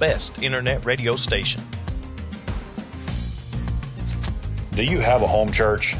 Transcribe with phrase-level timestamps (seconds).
[0.00, 1.62] best internet radio station.
[4.72, 5.94] Do you have a home church?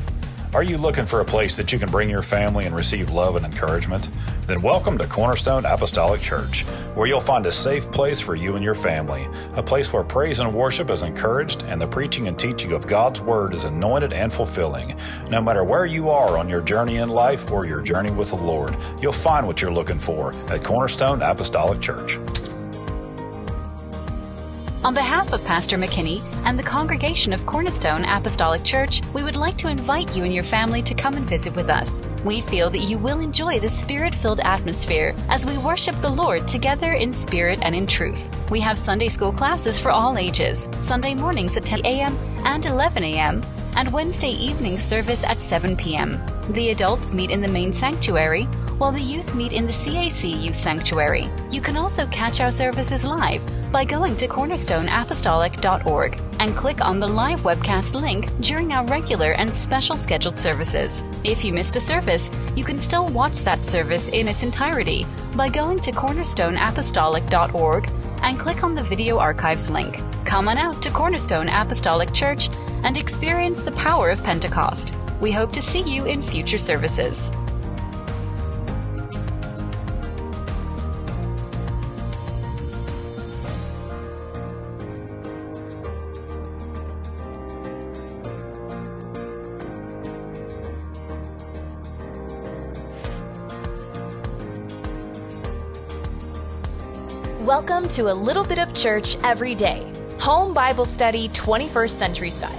[0.54, 3.36] Are you looking for a place that you can bring your family and receive love
[3.36, 4.08] and encouragement?
[4.46, 6.62] Then welcome to Cornerstone Apostolic Church,
[6.94, 10.40] where you'll find a safe place for you and your family, a place where praise
[10.40, 14.32] and worship is encouraged and the preaching and teaching of God's Word is anointed and
[14.32, 14.96] fulfilling.
[15.28, 18.36] No matter where you are on your journey in life or your journey with the
[18.36, 22.18] Lord, you'll find what you're looking for at Cornerstone Apostolic Church.
[24.82, 29.58] On behalf of Pastor McKinney and the congregation of Cornerstone Apostolic Church, we would like
[29.58, 32.02] to invite you and your family to come and visit with us.
[32.24, 36.48] We feel that you will enjoy the spirit filled atmosphere as we worship the Lord
[36.48, 38.30] together in spirit and in truth.
[38.50, 42.16] We have Sunday school classes for all ages, Sunday mornings at 10 a.m.
[42.46, 43.44] and 11 a.m.,
[43.76, 46.18] and Wednesday evening service at 7 p.m.
[46.50, 48.48] The adults meet in the main sanctuary,
[48.80, 51.30] while the youth meet in the CAC Youth Sanctuary.
[51.50, 57.06] You can also catch our services live by going to cornerstoneapostolic.org and click on the
[57.06, 61.04] live webcast link during our regular and special scheduled services.
[61.24, 65.04] If you missed a service, you can still watch that service in its entirety
[65.36, 67.90] by going to cornerstoneapostolic.org
[68.22, 70.00] and click on the video archives link.
[70.24, 72.48] Come on out to Cornerstone Apostolic Church
[72.82, 74.94] and experience the power of Pentecost.
[75.20, 77.30] We hope to see you in future services.
[97.94, 99.90] To a little bit of church every day.
[100.20, 102.50] Home Bible Study 21st Century Style.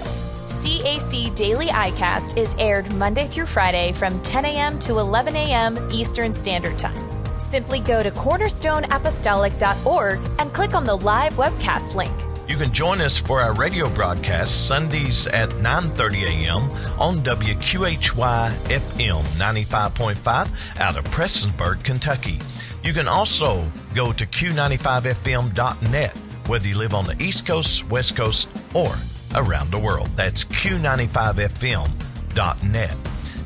[0.47, 4.77] CAC Daily iCast is aired Monday through Friday from 10 a.m.
[4.79, 5.89] to 11 a.m.
[5.91, 7.39] Eastern Standard Time.
[7.39, 12.11] Simply go to cornerstoneapostolic.org and click on the live webcast link.
[12.51, 16.69] You can join us for our radio broadcast Sundays at 9:30 a.m.
[16.99, 22.41] on WQHY FM 95.5 out of Prestonsburg, Kentucky.
[22.83, 26.17] You can also go to q95fm.net
[26.47, 28.93] whether you live on the East Coast, West Coast, or
[29.33, 30.09] around the world.
[30.17, 32.97] That's q95fm.net.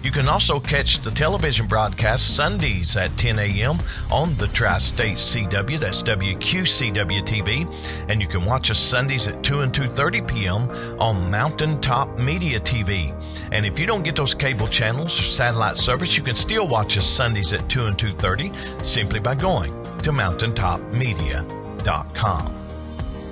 [0.05, 3.79] You can also catch the television broadcast Sundays at 10 a.m.
[4.11, 7.65] on the Tri State CW, that's WQCW TV,
[8.07, 10.69] and you can watch us Sundays at 2 and 2:30 p.m.
[10.99, 13.19] on Mountaintop Media TV.
[13.51, 16.99] And if you don't get those cable channels or satellite service, you can still watch
[16.99, 19.71] us Sundays at 2 and 2:30 simply by going
[20.03, 22.64] to mountaintopmedia.com.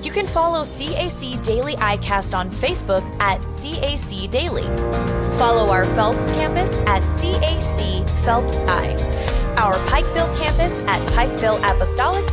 [0.04, 4.64] You can follow CAC Daily iCast on Facebook at CAC Daily.
[5.38, 8.92] Follow our Phelps campus at CAC Phelps I,
[9.56, 12.26] our Pikeville campus at Pikeville Apostolic,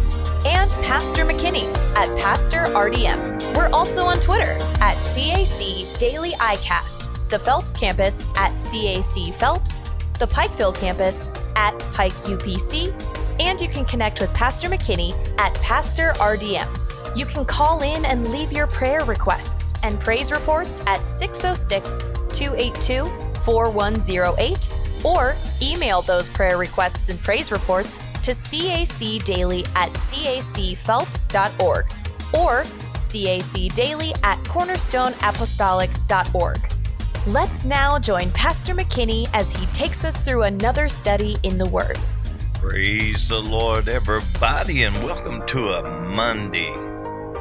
[0.45, 3.57] and Pastor McKinney at Pastor RDM.
[3.57, 9.81] We're also on Twitter at CAC Daily iCast, the Phelps campus at CAC Phelps,
[10.19, 12.93] the Pikeville campus at Pike UPC,
[13.39, 16.90] and you can connect with Pastor McKinney at Pastor RDM.
[17.17, 21.99] You can call in and leave your prayer requests and praise reports at 606
[22.39, 23.07] 282
[23.43, 24.69] 4108
[25.05, 31.87] or email those prayer requests and praise reports to cacdaily at cacphelps.org
[32.33, 32.63] or
[33.01, 36.61] cacdaily at cornerstoneapostolic.org.
[37.27, 41.99] Let's now join Pastor McKinney as he takes us through another study in the Word.
[42.55, 46.90] Praise the Lord, everybody, and welcome to a Monday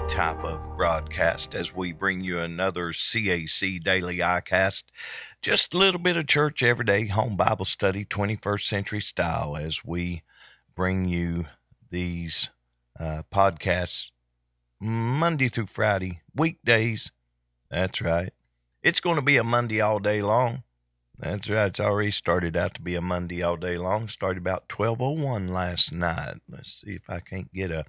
[0.09, 4.85] type of broadcast as we bring you another CAC Daily iCast.
[5.39, 9.85] Just a little bit of church every day, home Bible study, 21st century style, as
[9.85, 10.23] we
[10.75, 11.45] bring you
[11.91, 12.49] these
[12.99, 14.09] uh, podcasts
[14.79, 17.11] Monday through Friday, weekdays.
[17.69, 18.33] That's right.
[18.81, 20.63] It's going to be a Monday all day long.
[21.19, 21.67] That's right.
[21.67, 24.07] It's already started out to be a Monday all day long.
[24.07, 26.39] Started about 12:01 last night.
[26.49, 27.85] Let's see if I can't get a,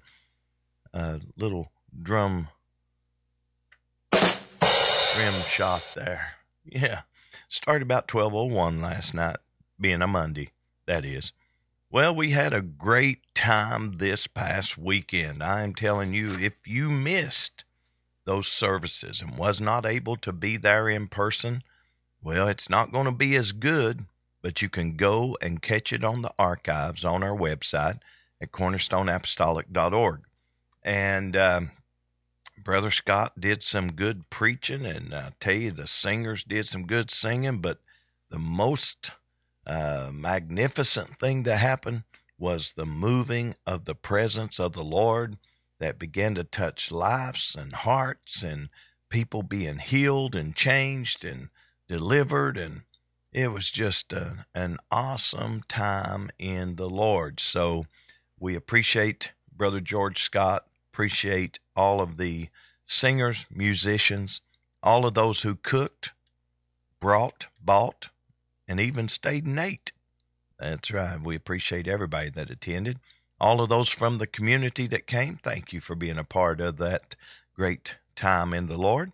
[0.93, 2.47] a little drum
[4.13, 6.33] rim shot there.
[6.65, 7.01] Yeah.
[7.49, 9.37] Started about 12:01 last night,
[9.79, 10.51] being a Monday,
[10.85, 11.33] that is.
[11.89, 15.43] Well, we had a great time this past weekend.
[15.43, 17.65] I am telling you, if you missed
[18.23, 21.63] those services and was not able to be there in person,
[22.23, 24.05] well, it's not going to be as good,
[24.41, 27.99] but you can go and catch it on the archives on our website
[28.39, 30.21] at cornerstoneapostolic.org.
[30.83, 31.71] And um,
[32.63, 37.11] Brother Scott did some good preaching, and I tell you, the singers did some good
[37.11, 37.59] singing.
[37.59, 37.79] But
[38.29, 39.11] the most
[39.67, 42.03] uh, magnificent thing that happened
[42.37, 45.37] was the moving of the presence of the Lord.
[45.79, 48.69] that began to touch lives and hearts and
[49.09, 51.49] people being healed and changed and
[51.87, 52.57] delivered.
[52.57, 52.83] And
[53.33, 57.39] it was just a, an awesome time in the Lord.
[57.39, 57.85] So
[58.39, 62.49] we appreciate Brother George Scott, appreciate all of the
[62.85, 64.41] singers, musicians,
[64.83, 66.11] all of those who cooked,
[66.99, 68.09] brought, bought,
[68.67, 69.91] and even stayed and ate.
[70.59, 71.19] That's right.
[71.19, 72.99] We appreciate everybody that attended
[73.41, 76.77] all of those from the community that came, thank you for being a part of
[76.77, 77.15] that
[77.55, 79.11] great time in the Lord.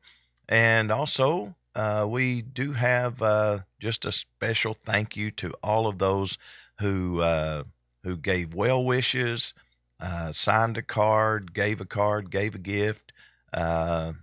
[0.50, 5.98] And also, uh, we do have uh, just a special thank you to all of
[5.98, 6.38] those
[6.80, 7.64] who uh,
[8.04, 9.54] who gave well wishes,
[10.00, 13.14] uh, signed a card, gave a card, gave a gift,
[13.54, 14.14] uh,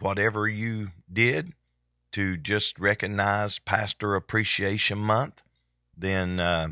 [0.00, 1.52] whatever you did
[2.12, 5.42] to just recognize Pastor Appreciation Month.
[5.96, 6.68] Then uh,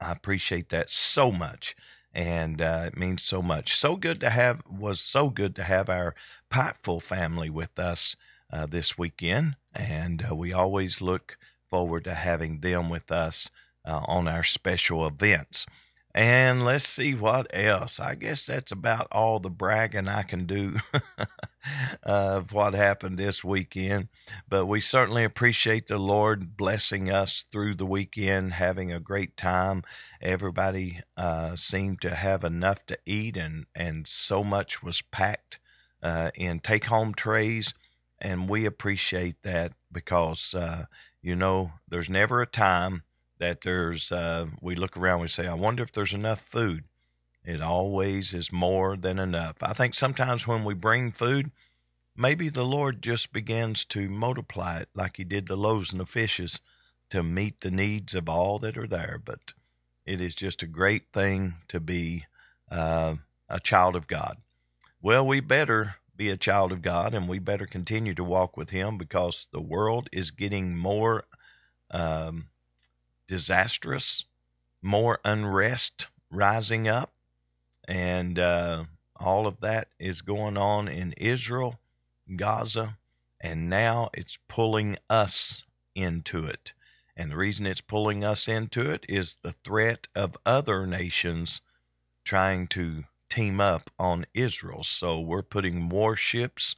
[0.00, 1.74] I appreciate that so much.
[2.12, 3.74] And uh, it means so much.
[3.76, 6.14] So good to have, was so good to have our
[6.50, 8.14] Pikeville family with us
[8.52, 9.56] uh, this weekend.
[9.74, 11.36] And uh, we always look
[11.68, 13.50] forward to having them with us
[13.84, 15.66] on our special events.
[16.14, 17.98] And let's see what else.
[17.98, 20.76] I guess that's about all the bragging I can do
[22.04, 24.08] of what happened this weekend.
[24.48, 29.82] But we certainly appreciate the Lord blessing us through the weekend, having a great time.
[30.22, 35.58] Everybody uh, seemed to have enough to eat, and, and so much was packed
[36.00, 37.74] uh, in take home trays.
[38.20, 40.84] And we appreciate that because, uh,
[41.22, 43.02] you know, there's never a time
[43.38, 46.84] that there's uh, we look around we say i wonder if there's enough food.
[47.44, 49.56] It always is more than enough.
[49.60, 51.50] I think sometimes when we bring food
[52.16, 56.06] maybe the lord just begins to multiply it like he did the loaves and the
[56.06, 56.60] fishes
[57.10, 59.20] to meet the needs of all that are there.
[59.22, 59.52] But
[60.06, 62.24] it is just a great thing to be
[62.70, 63.16] uh,
[63.48, 64.38] a child of god.
[65.02, 68.70] Well we better be a child of god and we better continue to walk with
[68.70, 71.24] him because the world is getting more
[71.90, 72.46] um,
[73.26, 74.24] disastrous,
[74.82, 77.12] more unrest rising up,
[77.86, 78.84] and uh,
[79.16, 81.78] all of that is going on in Israel,
[82.36, 82.98] Gaza,
[83.40, 86.72] and now it's pulling us into it.
[87.16, 91.60] And the reason it's pulling us into it is the threat of other nations
[92.24, 94.82] trying to team up on Israel.
[94.82, 96.76] So we're putting warships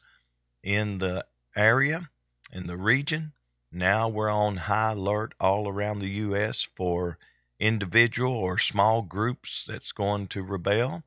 [0.63, 2.11] in the area,
[2.53, 3.33] in the region,
[3.77, 6.69] now we're on high alert all around the U.S.
[6.75, 7.19] for
[7.61, 11.03] individual or small groups that's going to rebel.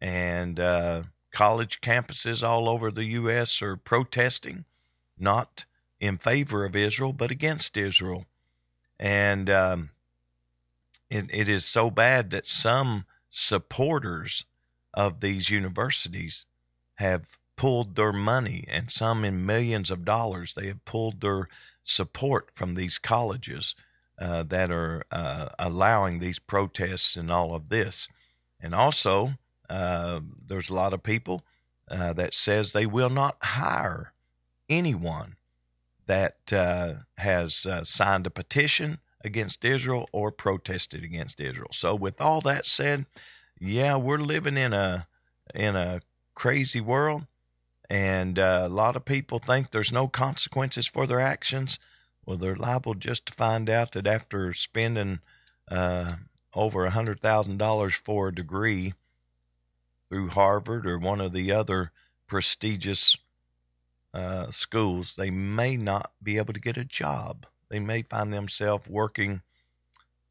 [0.00, 3.62] And uh, college campuses all over the U.S.
[3.62, 4.64] are protesting,
[5.18, 5.64] not
[5.98, 8.26] in favor of Israel, but against Israel.
[8.98, 9.90] And um,
[11.10, 14.44] it, it is so bad that some supporters
[14.92, 16.44] of these universities
[16.96, 20.54] have pulled their money, and some in millions of dollars.
[20.54, 21.48] They have pulled their
[21.84, 23.74] support from these colleges
[24.18, 28.08] uh, that are uh, allowing these protests and all of this.
[28.60, 29.34] And also,
[29.68, 31.42] uh, there's a lot of people
[31.90, 34.12] uh, that says they will not hire
[34.68, 35.36] anyone
[36.06, 41.70] that uh, has uh, signed a petition against Israel or protested against Israel.
[41.72, 43.06] So, with all that said,
[43.58, 45.06] yeah, we're living in a
[45.54, 46.00] in a
[46.34, 47.26] crazy world
[47.90, 51.78] and uh, a lot of people think there's no consequences for their actions.
[52.24, 55.20] Well, they're liable just to find out that after spending
[55.70, 56.12] uh,
[56.54, 58.94] over a hundred thousand dollars for a degree
[60.08, 61.90] through Harvard or one of the other
[62.26, 63.16] prestigious
[64.14, 67.46] uh, schools, they may not be able to get a job.
[67.68, 69.42] They may find themselves working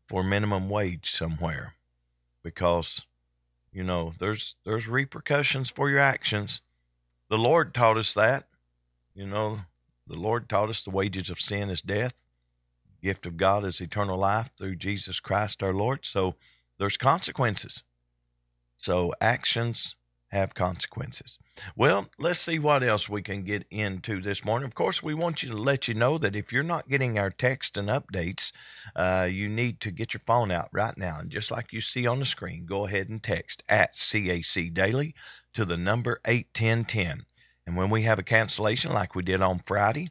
[0.07, 1.75] for minimum wage somewhere
[2.43, 3.05] because
[3.71, 6.61] you know there's there's repercussions for your actions
[7.33, 8.43] the Lord taught us that.
[9.15, 9.61] You know,
[10.05, 12.13] the Lord taught us the wages of sin is death.
[13.01, 16.05] gift of God is eternal life through Jesus Christ our Lord.
[16.05, 16.35] So
[16.77, 17.81] there's consequences.
[18.77, 19.95] So actions
[20.27, 21.39] have consequences.
[21.75, 24.67] Well, let's see what else we can get into this morning.
[24.67, 27.31] Of course, we want you to let you know that if you're not getting our
[27.31, 28.51] text and updates,
[28.95, 31.17] uh, you need to get your phone out right now.
[31.19, 35.15] And just like you see on the screen, go ahead and text at CAC Daily
[35.53, 37.25] to the number 81010.
[37.65, 40.09] And when we have a cancellation like we did on Friday,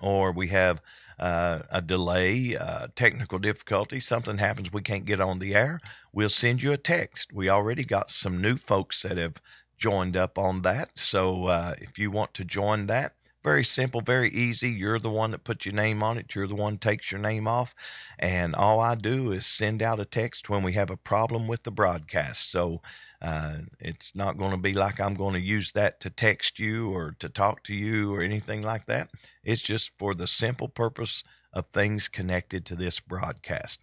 [0.00, 0.80] or we have
[1.18, 5.80] uh, a delay, uh, technical difficulty, something happens, we can't get on the air,
[6.12, 7.32] we'll send you a text.
[7.32, 9.40] We already got some new folks that have
[9.76, 10.90] joined up on that.
[10.94, 13.14] So uh, if you want to join that,
[13.44, 14.68] very simple, very easy.
[14.68, 16.34] You're the one that puts your name on it.
[16.34, 17.74] You're the one takes your name off.
[18.18, 21.62] And all I do is send out a text when we have a problem with
[21.62, 22.50] the broadcast.
[22.50, 22.82] So
[23.20, 26.90] Uh, it's not going to be like I'm going to use that to text you
[26.90, 29.10] or to talk to you or anything like that.
[29.42, 33.80] It's just for the simple purpose of things connected to this broadcast.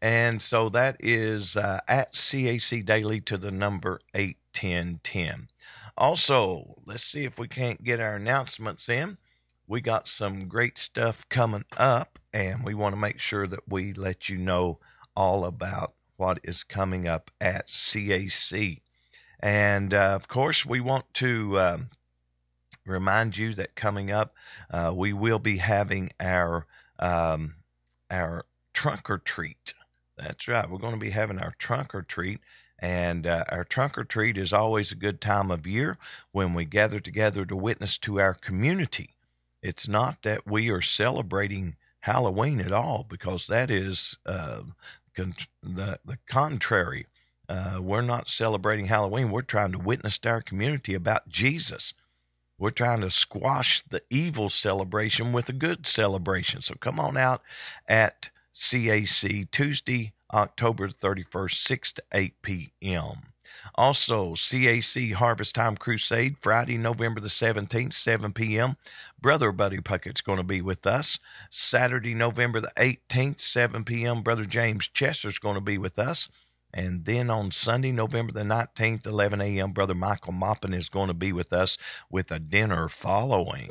[0.00, 5.48] And so that is uh, at CAC Daily to the number 81010.
[5.96, 9.18] Also, let's see if we can't get our announcements in.
[9.66, 13.92] We got some great stuff coming up, and we want to make sure that we
[13.92, 14.78] let you know
[15.14, 18.80] all about what is coming up at CAC.
[19.40, 21.90] And uh, of course, we want to um,
[22.84, 24.34] remind you that coming up,
[24.70, 26.66] uh, we will be having our
[26.98, 27.54] um,
[28.10, 28.44] our
[28.74, 29.74] trunk or treat.
[30.16, 30.68] That's right.
[30.68, 32.40] We're going to be having our trunk or treat.
[32.80, 35.98] And uh, our trunk or treat is always a good time of year
[36.32, 39.14] when we gather together to witness to our community.
[39.62, 44.62] It's not that we are celebrating Halloween at all, because that is uh,
[45.62, 47.06] the, the contrary.
[47.48, 49.30] Uh, we're not celebrating Halloween.
[49.30, 51.94] We're trying to witness to our community about Jesus.
[52.58, 56.60] We're trying to squash the evil celebration with a good celebration.
[56.60, 57.42] So come on out
[57.86, 63.14] at CAC Tuesday, October 31st, 6 to 8 p.m.
[63.74, 68.76] Also, CAC Harvest Time Crusade, Friday, November the 17th, 7 p.m.
[69.20, 71.18] Brother Buddy Puckett's going to be with us.
[71.50, 74.22] Saturday, November the 18th, 7 p.m.
[74.22, 76.28] Brother James Chester's going to be with us.
[76.72, 81.14] And then on Sunday, November the 19th, 11 a.m., Brother Michael Moppin is going to
[81.14, 81.78] be with us
[82.10, 83.70] with a dinner following.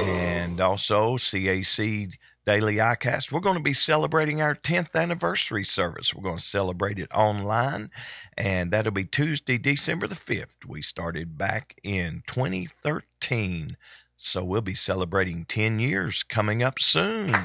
[0.00, 2.14] And also, CAC
[2.48, 6.14] Daily iCast, we're going to be celebrating our 10th anniversary service.
[6.14, 7.90] We're going to celebrate it online,
[8.38, 10.64] and that'll be Tuesday, December the 5th.
[10.66, 13.76] We started back in 2013,
[14.16, 17.36] so we'll be celebrating 10 years coming up soon.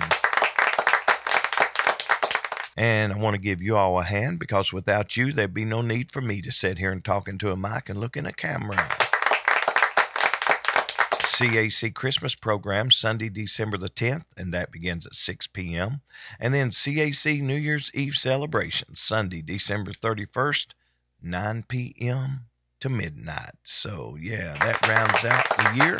[2.77, 5.81] And I want to give you all a hand because without you, there'd be no
[5.81, 8.31] need for me to sit here and talk into a mic and look in a
[8.31, 9.02] camera.
[11.43, 15.99] CAC Christmas program Sunday, December the 10th, and that begins at 6 p.m.
[16.39, 20.67] And then CAC New Year's Eve celebration Sunday, December 31st,
[21.21, 22.45] 9 p.m.
[22.79, 23.55] to midnight.
[23.61, 25.99] So, yeah, that rounds out the year.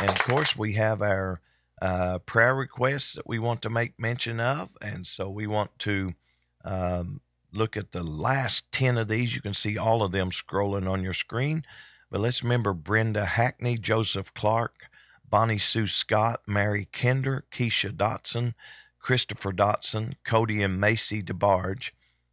[0.00, 1.42] And of course, we have our
[1.82, 4.70] uh, prayer requests that we want to make mention of.
[4.80, 6.14] And so we want to
[6.64, 7.20] um,
[7.52, 9.34] look at the last 10 of these.
[9.34, 11.62] You can see all of them scrolling on your screen.
[12.10, 14.88] But let's remember Brenda Hackney, Joseph Clark,
[15.28, 18.54] Bonnie Sue Scott, Mary Kinder, Keisha Dotson,
[19.00, 21.90] Christopher Dotson, Cody and Macy DeBarge,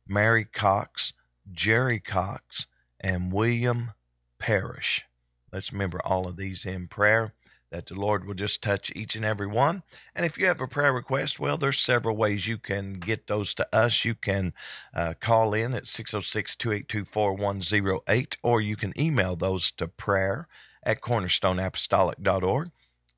[0.07, 1.13] Mary Cox,
[1.51, 2.67] Jerry Cox,
[2.99, 3.91] and William
[4.39, 5.05] Parrish.
[5.51, 7.33] Let's remember all of these in prayer
[7.73, 9.81] that the Lord will just touch each and every one.
[10.15, 13.55] And if you have a prayer request, well, there's several ways you can get those
[13.55, 14.05] to us.
[14.05, 14.53] You can
[14.93, 20.47] uh, call in at 606 282 4108, or you can email those to prayer
[20.83, 22.69] at cornerstoneapostolic.org.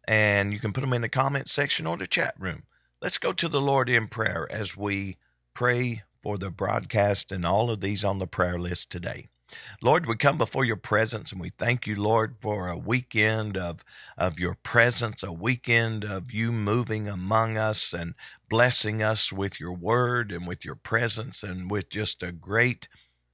[0.07, 2.63] And you can put them in the comment section or the chat room.
[3.01, 5.17] Let's go to the Lord in prayer as we
[5.53, 9.27] pray for the broadcast and all of these on the prayer list today.
[9.81, 13.83] Lord, we come before your presence and we thank you, Lord, for a weekend of,
[14.17, 18.15] of your presence, a weekend of you moving among us and
[18.49, 22.87] blessing us with your word and with your presence and with just a great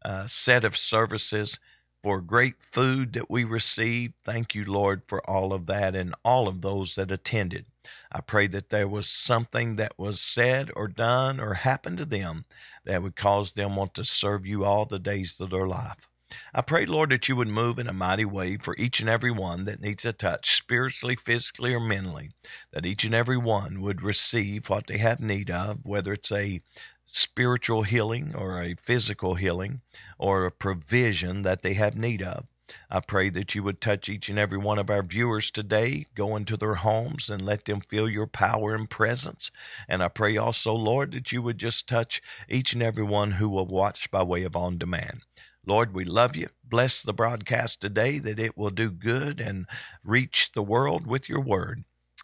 [0.04, 1.60] uh, set of services
[2.04, 4.14] for great food that we received.
[4.26, 7.66] Thank you, Lord, for all of that and all of those that attended.
[8.12, 12.46] I pray that there was something that was said or done or happened to them
[12.86, 16.10] that would cause them want to serve you all the days of their life.
[16.54, 19.32] I pray, Lord, that you would move in a mighty way for each and every
[19.32, 22.32] one that needs a touch, spiritually, physically, or mentally,
[22.72, 26.62] that each and every one would receive what they have need of, whether it's a
[27.06, 29.82] spiritual healing or a physical healing
[30.18, 32.46] or a provision that they have need of.
[32.90, 36.36] I pray that you would touch each and every one of our viewers today, go
[36.36, 39.52] into their homes and let them feel your power and presence.
[39.88, 43.50] And I pray also, Lord, that you would just touch each and every one who
[43.50, 45.22] will watch by way of on demand.
[45.66, 46.50] Lord, we love you.
[46.64, 49.68] Bless the broadcast today that it will do good and
[50.04, 51.84] reach the world with your word.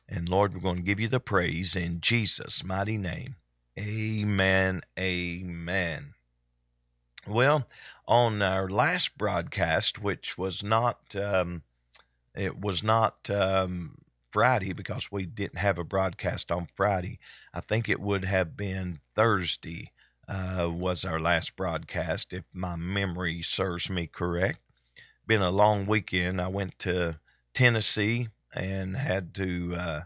[0.09, 3.35] And Lord, we're going to give you the praise in Jesus' mighty name.
[3.77, 4.81] Amen.
[4.97, 6.13] Amen.
[7.27, 7.67] Well,
[8.07, 11.63] on our last broadcast, which was not, um,
[12.35, 13.97] it was not um,
[14.31, 17.19] Friday because we didn't have a broadcast on Friday.
[17.53, 19.91] I think it would have been Thursday
[20.27, 24.59] uh, was our last broadcast, if my memory serves me correct.
[25.25, 26.41] Been a long weekend.
[26.41, 27.19] I went to
[27.53, 30.01] Tennessee and had to uh,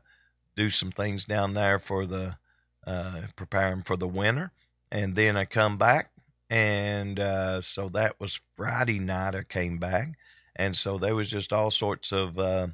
[0.56, 2.38] do some things down there for the
[2.86, 4.52] uh, preparing for the winter,
[4.92, 6.12] and then I come back
[6.52, 9.36] and uh, so that was Friday night.
[9.36, 10.10] I came back,
[10.54, 12.68] and so there was just all sorts of uh,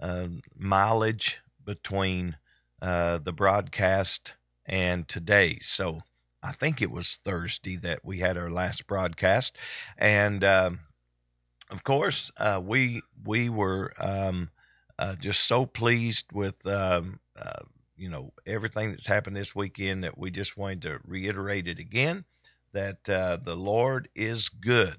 [0.00, 0.26] uh,
[0.56, 2.36] mileage between
[2.82, 4.34] uh, the broadcast
[4.66, 5.60] and today.
[5.62, 6.00] So
[6.42, 9.56] I think it was Thursday that we had our last broadcast,
[9.96, 10.80] and um,
[11.70, 14.50] of course uh, we we were um,
[14.98, 16.66] uh, just so pleased with.
[16.66, 17.20] Um,
[17.96, 22.24] you know everything that's happened this weekend that we just wanted to reiterate it again
[22.72, 24.96] that uh, the Lord is good.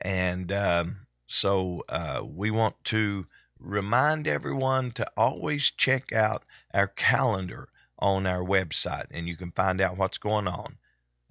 [0.00, 3.26] And um, so uh, we want to
[3.58, 7.68] remind everyone to always check out our calendar
[7.98, 10.76] on our website, and you can find out what's going on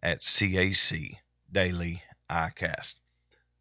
[0.02, 1.18] at CAC
[1.52, 2.96] Daily iCast.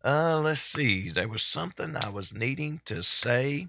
[0.05, 1.11] Uh, let's see.
[1.11, 3.69] There was something I was needing to say,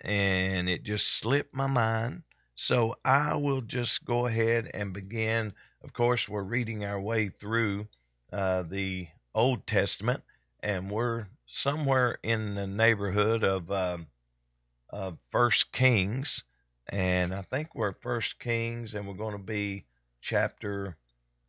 [0.00, 2.22] and it just slipped my mind.
[2.54, 7.88] So I will just go ahead and begin of course, we're reading our way through
[8.32, 10.22] uh, the Old Testament,
[10.60, 13.98] and we're somewhere in the neighborhood of uh,
[14.90, 16.44] of First Kings,
[16.88, 19.84] and I think we're First Kings, and we're going to be
[20.20, 20.96] chapter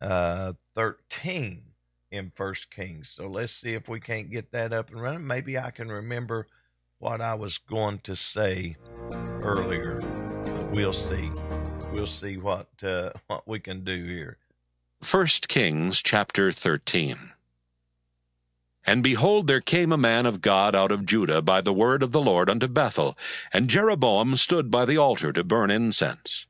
[0.00, 1.62] uh, thirteen
[2.10, 3.12] in First Kings.
[3.14, 5.26] So let's see if we can't get that up and running.
[5.26, 6.46] Maybe I can remember
[6.98, 8.76] what I was going to say
[9.42, 10.00] earlier,
[10.70, 11.30] we'll see
[11.92, 14.36] we'll see what uh, what we can do here.
[15.02, 17.32] First Kings chapter 13.
[18.86, 22.10] And behold, there came a man of God out of Judah by the word of
[22.10, 23.18] the Lord unto Bethel,
[23.52, 26.46] and Jeroboam stood by the altar to burn incense.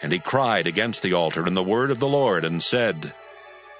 [0.00, 3.12] And he cried against the altar in the word of the Lord, and said,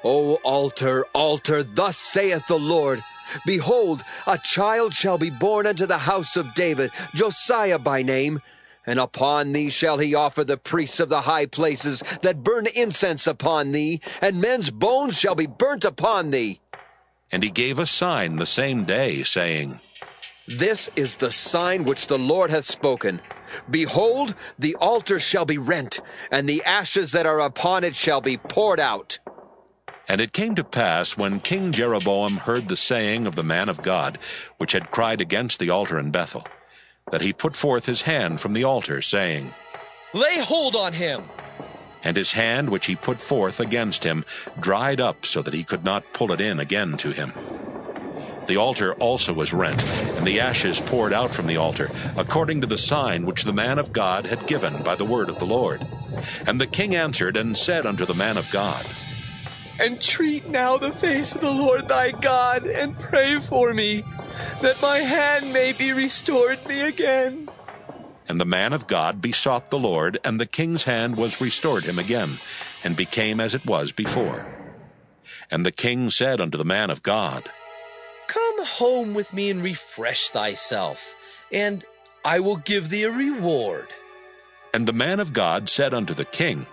[0.02, 3.02] O altar, altar, thus saith the Lord,
[3.46, 8.40] Behold, a child shall be born unto the house of David, Josiah by name,
[8.88, 13.26] and upon thee shall he offer the priests of the high places that burn incense
[13.26, 16.58] upon thee, and men's bones shall be burnt upon thee.
[17.30, 19.78] And he gave a sign the same day, saying,
[20.46, 23.20] This is the sign which the Lord hath spoken.
[23.68, 28.38] Behold, the altar shall be rent, and the ashes that are upon it shall be
[28.38, 29.18] poured out.
[30.08, 33.82] And it came to pass, when King Jeroboam heard the saying of the man of
[33.82, 34.18] God,
[34.56, 36.46] which had cried against the altar in Bethel,
[37.10, 39.54] that he put forth his hand from the altar, saying,
[40.14, 41.22] Lay hold on him!
[42.04, 44.24] And his hand which he put forth against him
[44.60, 47.32] dried up so that he could not pull it in again to him.
[48.46, 49.84] The altar also was rent,
[50.16, 53.78] and the ashes poured out from the altar, according to the sign which the man
[53.78, 55.84] of God had given by the word of the Lord.
[56.46, 58.86] And the king answered and said unto the man of God,
[59.80, 64.02] Entreat now the face of the Lord thy God, and pray for me,
[64.60, 67.48] that my hand may be restored me again.
[68.28, 71.98] And the man of God besought the Lord, and the king's hand was restored him
[71.98, 72.38] again,
[72.82, 74.46] and became as it was before.
[75.50, 77.48] And the king said unto the man of God,
[78.26, 81.14] Come home with me and refresh thyself,
[81.52, 81.84] and
[82.24, 83.86] I will give thee a reward.
[84.74, 86.66] And the man of God said unto the king,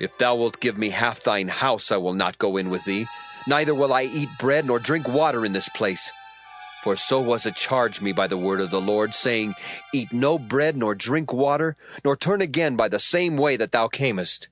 [0.00, 3.06] If thou wilt give me half thine house, I will not go in with thee,
[3.46, 6.10] neither will I eat bread nor drink water in this place.
[6.82, 9.54] For so was it charged me by the word of the Lord, saying,
[9.92, 13.88] Eat no bread nor drink water, nor turn again by the same way that thou
[13.88, 14.48] camest.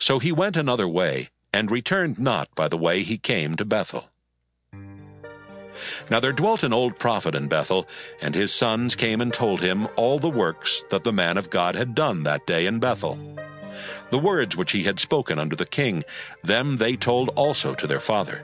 [0.00, 4.06] So he went another way, and returned not by the way he came to Bethel.
[6.10, 7.86] Now there dwelt an old prophet in Bethel,
[8.22, 11.74] and his sons came and told him all the works that the man of God
[11.74, 13.18] had done that day in Bethel.
[14.10, 16.04] The words which he had spoken unto the king,
[16.42, 18.42] them they told also to their father.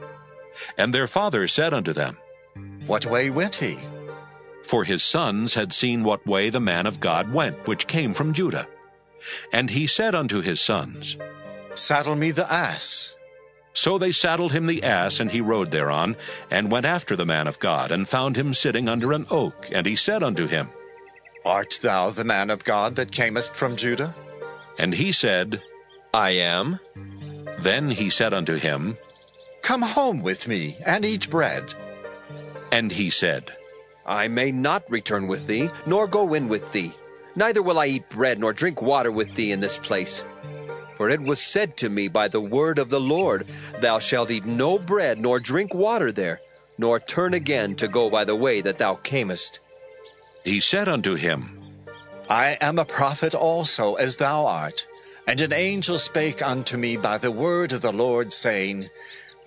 [0.76, 2.16] And their father said unto them,
[2.86, 3.78] what way went he?
[4.64, 8.32] For his sons had seen what way the man of God went, which came from
[8.32, 8.66] Judah.
[9.52, 11.16] And he said unto his sons,
[11.74, 13.14] Saddle me the ass.
[13.72, 16.16] So they saddled him the ass, and he rode thereon,
[16.50, 19.68] and went after the man of God, and found him sitting under an oak.
[19.72, 20.70] And he said unto him,
[21.44, 24.14] Art thou the man of God that camest from Judah?
[24.78, 25.62] And he said,
[26.12, 26.80] I am.
[27.60, 28.96] Then he said unto him,
[29.62, 31.74] Come home with me, and eat bread.
[32.72, 33.52] And he said,
[34.06, 36.94] I may not return with thee, nor go in with thee.
[37.36, 40.24] Neither will I eat bread nor drink water with thee in this place.
[40.96, 43.46] For it was said to me by the word of the Lord,
[43.80, 46.40] Thou shalt eat no bread nor drink water there,
[46.76, 49.60] nor turn again to go by the way that thou camest.
[50.44, 51.59] He said unto him,
[52.30, 54.86] I am a prophet also, as thou art.
[55.26, 58.88] And an angel spake unto me by the word of the Lord, saying,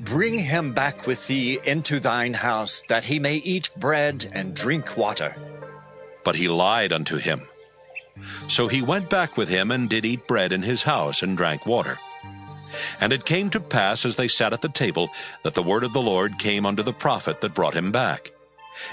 [0.02, 4.98] Bring him back with thee into thine house, that he may eat bread and drink
[4.98, 5.34] water.
[6.26, 7.44] But he lied unto him.
[8.50, 11.66] So he went back with him and did eat bread in his house and drank
[11.66, 12.00] water.
[13.00, 15.10] And it came to pass as they sat at the table
[15.44, 18.32] that the word of the Lord came unto the prophet that brought him back.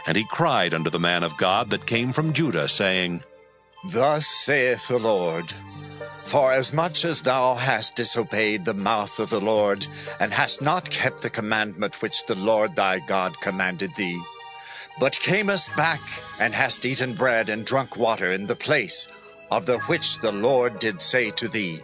[0.07, 3.24] And he cried unto the man of God that came from Judah, saying,
[3.84, 5.54] Thus saith the Lord,
[6.24, 9.86] For as much as thou hast disobeyed the mouth of the Lord,
[10.20, 14.20] and hast not kept the commandment which the Lord thy God commanded thee,
[14.98, 16.02] but camest back
[16.38, 19.08] and hast eaten bread and drunk water in the place
[19.50, 21.80] of the which the Lord did say to thee,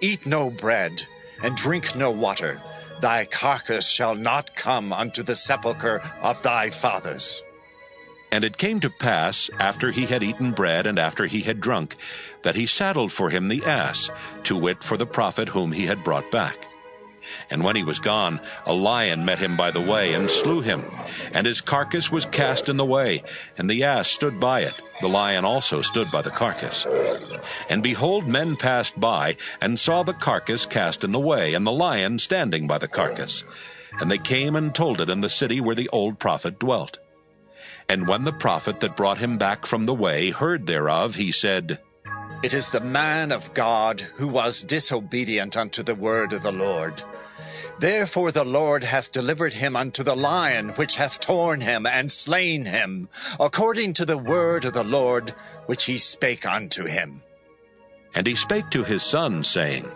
[0.00, 1.06] Eat no bread,
[1.40, 2.60] and drink no water,
[3.00, 7.42] thy carcass shall not come unto the sepulchre of thy fathers.
[8.30, 11.96] And it came to pass, after he had eaten bread and after he had drunk,
[12.42, 14.10] that he saddled for him the ass,
[14.44, 16.68] to wit, for the prophet whom he had brought back.
[17.50, 20.84] And when he was gone, a lion met him by the way and slew him.
[21.32, 23.22] And his carcass was cast in the way,
[23.56, 24.74] and the ass stood by it.
[25.00, 26.86] The lion also stood by the carcass.
[27.68, 31.72] And behold, men passed by, and saw the carcass cast in the way, and the
[31.72, 33.44] lion standing by the carcass.
[34.00, 36.98] And they came and told it in the city where the old prophet dwelt.
[37.88, 41.78] And when the prophet that brought him back from the way heard thereof, he said,
[42.42, 47.02] It is the man of God who was disobedient unto the word of the Lord.
[47.78, 52.66] Therefore the Lord hath delivered him unto the lion, which hath torn him and slain
[52.66, 53.08] him,
[53.40, 55.30] according to the word of the Lord
[55.66, 57.22] which he spake unto him.
[58.14, 59.88] And he spake to his son, saying,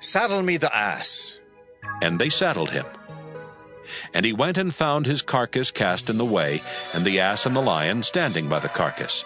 [0.00, 1.38] Saddle me the ass.
[2.02, 2.86] And they saddled him.
[4.14, 7.54] And he went and found his carcass cast in the way, and the ass and
[7.54, 9.24] the lion standing by the carcass.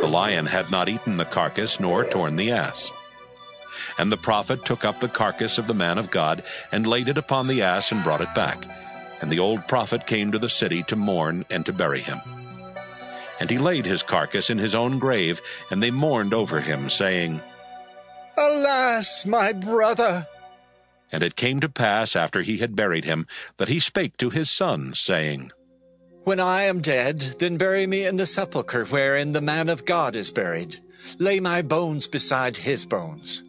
[0.00, 2.90] The lion had not eaten the carcass, nor torn the ass.
[3.98, 7.18] And the prophet took up the carcass of the man of God, and laid it
[7.18, 8.64] upon the ass, and brought it back.
[9.20, 12.20] And the old prophet came to the city to mourn and to bury him.
[13.38, 17.40] And he laid his carcass in his own grave, and they mourned over him, saying,
[18.36, 20.26] Alas, my brother!
[21.12, 23.26] And it came to pass after he had buried him
[23.58, 25.52] that he spake to his son, saying,
[26.24, 30.16] When I am dead, then bury me in the sepulchre wherein the man of God
[30.16, 30.80] is buried.
[31.18, 33.42] Lay my bones beside his bones.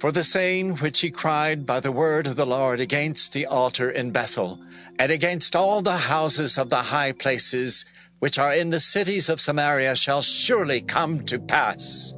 [0.00, 3.90] For the saying which he cried by the word of the Lord against the altar
[3.90, 4.58] in Bethel,
[4.98, 7.84] and against all the houses of the high places
[8.18, 12.14] which are in the cities of Samaria shall surely come to pass.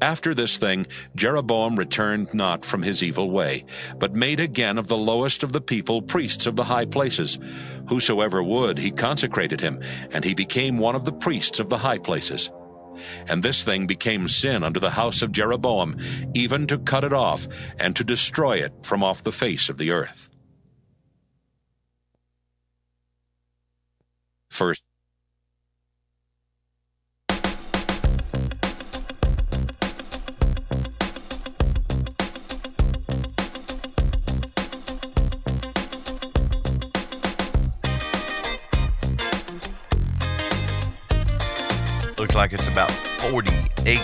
[0.00, 3.64] After this thing, Jeroboam returned not from his evil way,
[3.98, 7.38] but made again of the lowest of the people priests of the high places.
[7.88, 9.80] Whosoever would, he consecrated him,
[10.12, 12.50] and he became one of the priests of the high places.
[13.26, 15.96] And this thing became sin unto the house of Jeroboam,
[16.34, 19.90] even to cut it off, and to destroy it from off the face of the
[19.90, 20.30] earth.
[24.50, 24.82] First
[42.28, 42.90] Looks like it's about
[43.32, 44.02] 48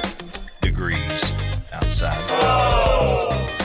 [0.62, 1.32] degrees
[1.74, 2.26] outside.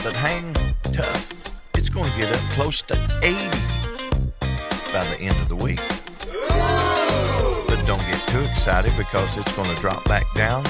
[0.04, 1.32] But hang tough.
[1.76, 3.36] It's going to get up close to 80
[4.92, 5.80] by the end of the week.
[7.68, 10.66] But don't get too excited because it's going to drop back down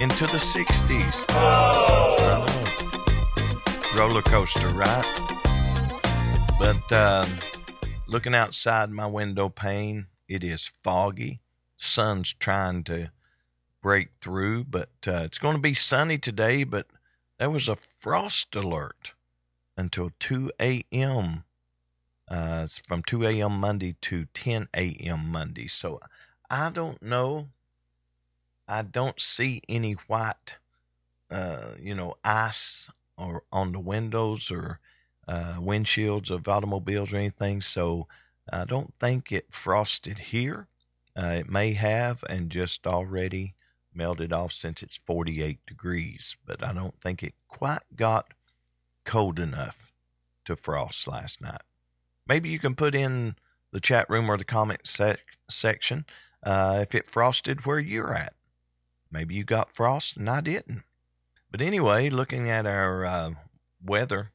[0.00, 1.26] into the 60s.
[3.98, 5.20] Roller coaster, right?
[6.60, 7.28] But um,
[8.06, 11.40] looking outside my window pane, it is foggy
[11.76, 13.10] sun's trying to
[13.82, 16.64] break through, but uh, it's going to be sunny today.
[16.64, 16.86] But
[17.38, 19.12] there was a frost alert
[19.76, 21.44] until 2 a.m.
[22.28, 23.60] Uh, from 2 a.m.
[23.60, 25.28] Monday to 10 a.m.
[25.28, 25.68] Monday.
[25.68, 26.00] So
[26.50, 27.48] I don't know.
[28.68, 30.56] I don't see any white,
[31.30, 34.80] uh, you know, ice or on the windows or
[35.28, 37.60] uh, windshields of automobiles or anything.
[37.60, 38.08] So
[38.52, 40.66] I don't think it frosted here.
[41.16, 43.54] Uh, it may have and just already
[43.94, 48.34] melted off since it's 48 degrees, but I don't think it quite got
[49.04, 49.92] cold enough
[50.44, 51.62] to frost last night.
[52.26, 53.36] Maybe you can put in
[53.72, 56.04] the chat room or the comment sec- section
[56.42, 58.34] uh, if it frosted where you're at.
[59.10, 60.82] Maybe you got frost and I didn't.
[61.50, 63.30] But anyway, looking at our uh,
[63.82, 64.32] weather,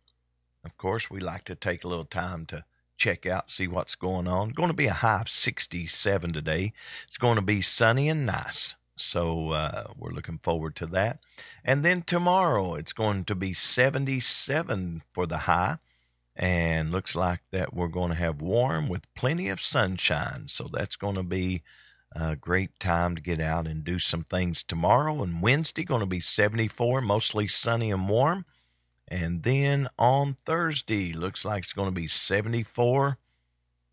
[0.66, 2.64] of course, we like to take a little time to
[3.02, 4.50] check out, see what's going on.
[4.50, 6.72] Going to be a high of 67 today.
[7.08, 8.76] It's going to be sunny and nice.
[8.96, 11.18] So uh, we're looking forward to that.
[11.66, 15.80] And then tomorrow it's going to be 77 for the high.
[16.36, 20.44] And looks like that we're going to have warm with plenty of sunshine.
[20.48, 21.64] So that's going to be
[22.12, 25.24] a great time to get out and do some things tomorrow.
[25.24, 28.46] And Wednesday going to be 74, mostly sunny and warm.
[29.12, 33.18] And then on Thursday, looks like it's going to be 74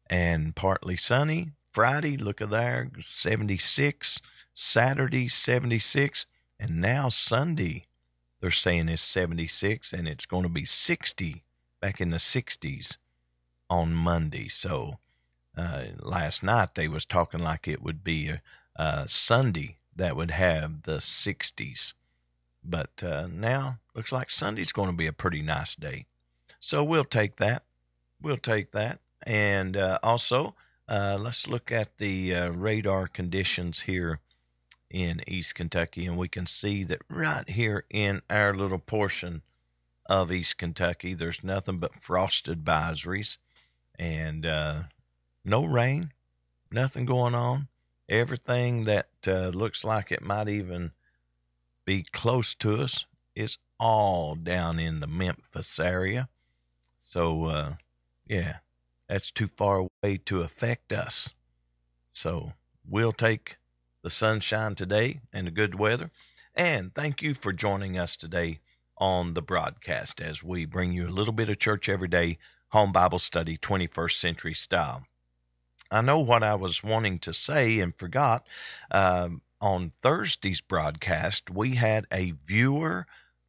[0.09, 1.51] and partly sunny.
[1.73, 4.23] Friday, look at there, 76.
[4.55, 6.27] Saturday, 76.
[6.61, 7.87] And now Sunday,
[8.41, 11.43] they're saying it's 76 and it's going to be 60
[11.81, 12.99] back in the 60s
[13.69, 14.47] on Monday.
[14.47, 14.99] So
[15.57, 18.41] uh, last night they was talking like it would be a,
[18.77, 21.95] a Sunday that would have the 60s.
[22.63, 26.07] But uh, now looks like Sunday's going to be a pretty nice day.
[26.61, 27.65] So we'll take that.
[28.23, 29.01] We'll take that.
[29.25, 30.55] And uh, also,
[30.89, 34.21] uh, let's look at the uh, radar conditions here
[34.89, 39.43] in East Kentucky, and we can see that right here in our little portion
[40.07, 43.39] of East Kentucky, there's nothing but frost advisories
[43.99, 44.83] and uh,
[45.45, 46.13] no rain,
[46.71, 47.67] nothing going on.
[48.09, 50.93] Everything that uh, looks like it might even
[51.85, 53.05] be close to us
[53.39, 56.29] is all down in the Memphis area.
[56.99, 57.75] So, uh,
[58.27, 58.57] yeah,
[59.09, 61.35] that's too far away to affect us.
[62.13, 63.57] So, we'll take
[64.03, 66.11] the sunshine today and the good weather.
[66.53, 68.59] And thank you for joining us today
[68.97, 72.39] on the broadcast as we bring you a little bit of church every day,
[72.71, 75.05] home Bible study, 21st century style.
[75.93, 78.45] I know what I was wanting to say and forgot.
[78.91, 83.07] Um, on Thursday's broadcast, we had a viewer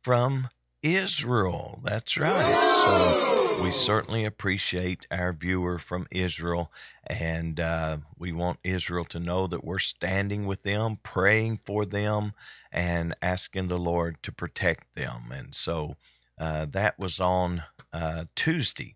[0.09, 0.49] from
[0.81, 1.79] Israel.
[1.83, 2.67] That's right.
[2.67, 6.71] So we certainly appreciate our viewer from Israel,
[7.05, 12.33] and uh, we want Israel to know that we're standing with them, praying for them,
[12.71, 15.25] and asking the Lord to protect them.
[15.31, 15.95] And so
[16.39, 17.61] uh, that was on
[17.93, 18.95] uh, Tuesday.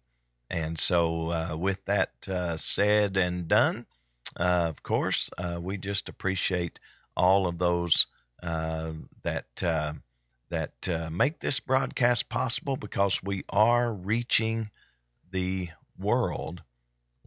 [0.50, 3.86] And so, uh, with that uh, said and done,
[4.36, 6.80] uh, of course, we just appreciate
[7.16, 8.08] all of those
[8.42, 9.46] that
[10.54, 14.70] that uh, make this broadcast possible because we are reaching
[15.32, 16.62] the world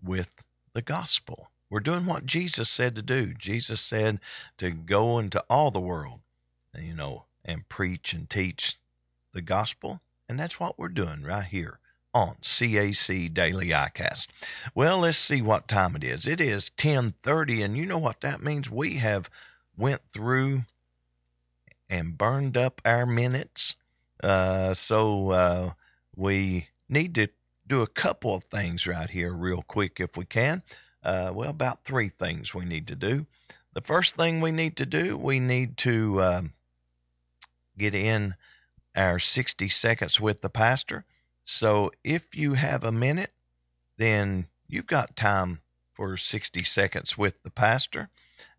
[0.00, 0.28] with
[0.74, 1.50] the gospel.
[1.68, 3.34] We're doing what Jesus said to do.
[3.34, 4.20] Jesus said
[4.58, 6.20] to go into all the world,
[6.78, 8.78] you know, and preach and teach
[9.32, 10.00] the gospel.
[10.28, 11.80] And that's what we're doing right here
[12.14, 14.28] on CAC Daily ICAST.
[14.72, 16.28] Well, let's see what time it is.
[16.28, 18.70] It is 10:30 and you know what that means?
[18.70, 19.28] We have
[19.76, 20.62] went through
[21.88, 23.76] and burned up our minutes.
[24.22, 25.72] Uh, so uh,
[26.14, 27.28] we need to
[27.66, 30.62] do a couple of things right here, real quick, if we can.
[31.02, 33.26] Uh, well, about three things we need to do.
[33.74, 36.52] The first thing we need to do, we need to um,
[37.76, 38.34] get in
[38.94, 41.04] our 60 seconds with the pastor.
[41.44, 43.32] So if you have a minute,
[43.98, 45.60] then you've got time
[45.92, 48.08] for 60 seconds with the pastor.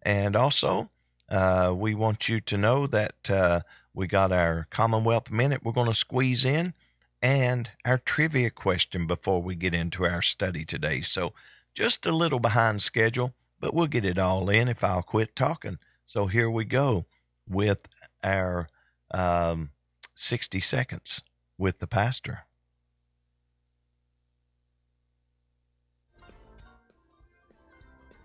[0.01, 0.89] And also,
[1.29, 3.61] uh, we want you to know that uh,
[3.93, 6.73] we got our Commonwealth Minute we're going to squeeze in
[7.21, 11.01] and our trivia question before we get into our study today.
[11.01, 11.33] So
[11.73, 15.79] just a little behind schedule, but we'll get it all in if I'll quit talking.
[16.05, 17.05] So here we go
[17.49, 17.87] with
[18.23, 18.69] our
[19.11, 19.71] um,
[20.15, 21.21] 60 seconds
[21.57, 22.46] with the pastor.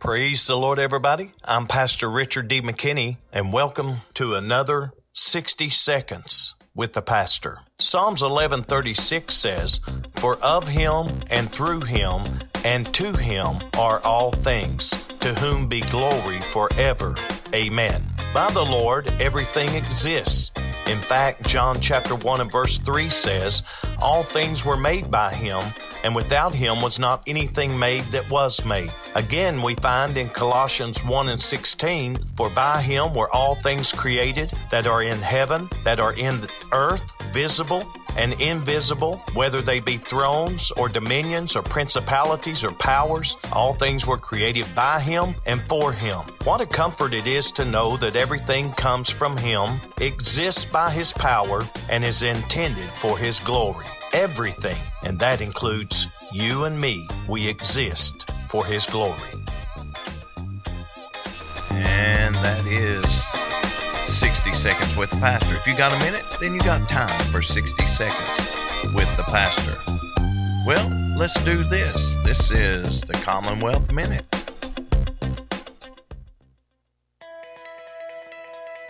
[0.02, 1.30] Praise the Lord, everybody.
[1.44, 2.60] I'm Pastor Richard D.
[2.60, 7.60] McKinney, and welcome to another 60 Seconds with the Pastor.
[7.78, 9.78] Psalms 1136 says,
[10.16, 12.24] For of him and through him
[12.64, 17.14] and to him are all things, to whom be glory forever.
[17.54, 18.02] Amen.
[18.34, 20.50] By the Lord, everything exists.
[20.88, 23.62] In fact, John chapter 1 and verse 3 says,
[24.00, 25.62] All things were made by him
[26.02, 28.92] and without him was not anything made that was made.
[29.14, 34.52] Again, we find in Colossians 1 and 16, For by him were all things created
[34.70, 37.86] that are in heaven, that are in the earth, visible
[38.16, 44.18] and invisible, whether they be thrones or dominions or principalities or powers, all things were
[44.18, 46.20] created by him and for him.
[46.44, 51.12] What a comfort it is to know that everything comes from him, exists by his
[51.12, 57.06] power, and is intended for his glory everything, and that includes you and me.
[57.28, 59.18] We exist for His glory.
[61.70, 63.06] And that is
[64.14, 65.54] 60 seconds with the pastor.
[65.54, 68.50] If you got a minute, then you got time for 60 seconds
[68.94, 69.76] with the pastor.
[70.66, 72.14] Well, let's do this.
[72.24, 74.26] This is the Commonwealth Minute.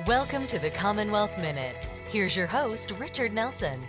[0.07, 1.77] Welcome to the Commonwealth Minute.
[2.09, 3.81] Here's your host, Richard Nelson.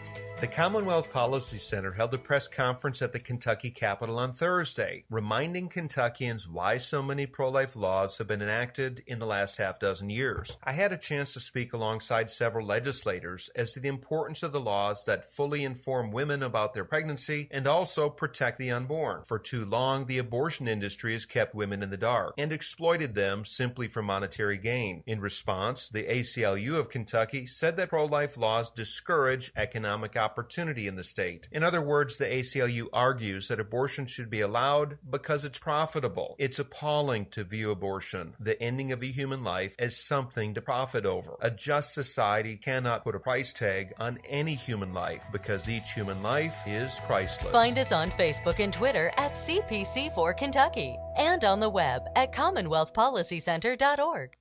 [0.43, 5.69] The Commonwealth Policy Center held a press conference at the Kentucky Capitol on Thursday, reminding
[5.69, 10.09] Kentuckians why so many pro life laws have been enacted in the last half dozen
[10.09, 10.57] years.
[10.61, 14.59] I had a chance to speak alongside several legislators as to the importance of the
[14.59, 19.23] laws that fully inform women about their pregnancy and also protect the unborn.
[19.23, 23.45] For too long, the abortion industry has kept women in the dark and exploited them
[23.45, 25.03] simply for monetary gain.
[25.05, 30.87] In response, the ACLU of Kentucky said that pro life laws discourage economic opportunity opportunity
[30.87, 31.47] in the state.
[31.51, 36.35] In other words, the ACLU argues that abortion should be allowed because it's profitable.
[36.39, 41.05] It's appalling to view abortion, the ending of a human life, as something to profit
[41.05, 41.35] over.
[41.39, 46.23] A just society cannot put a price tag on any human life because each human
[46.23, 47.51] life is priceless.
[47.51, 54.35] Find us on Facebook and Twitter at CPC4 Kentucky and on the web at CommonwealthPolicyCenter.org.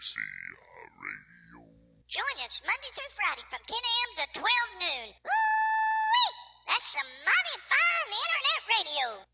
[0.00, 0.16] CAC
[0.96, 1.60] Radio.
[2.08, 4.10] Join us Monday through Friday from 10 a.m.
[4.16, 4.48] to 12
[4.80, 5.12] noon.
[5.28, 6.32] Ooh-wee!
[6.68, 9.28] That's some mighty fine internet radio.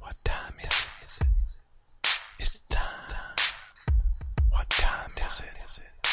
[0.00, 0.88] What time is it?
[1.06, 1.28] Is it?
[2.40, 3.36] It's time.
[4.50, 5.54] What time is it?
[5.64, 6.08] Is it?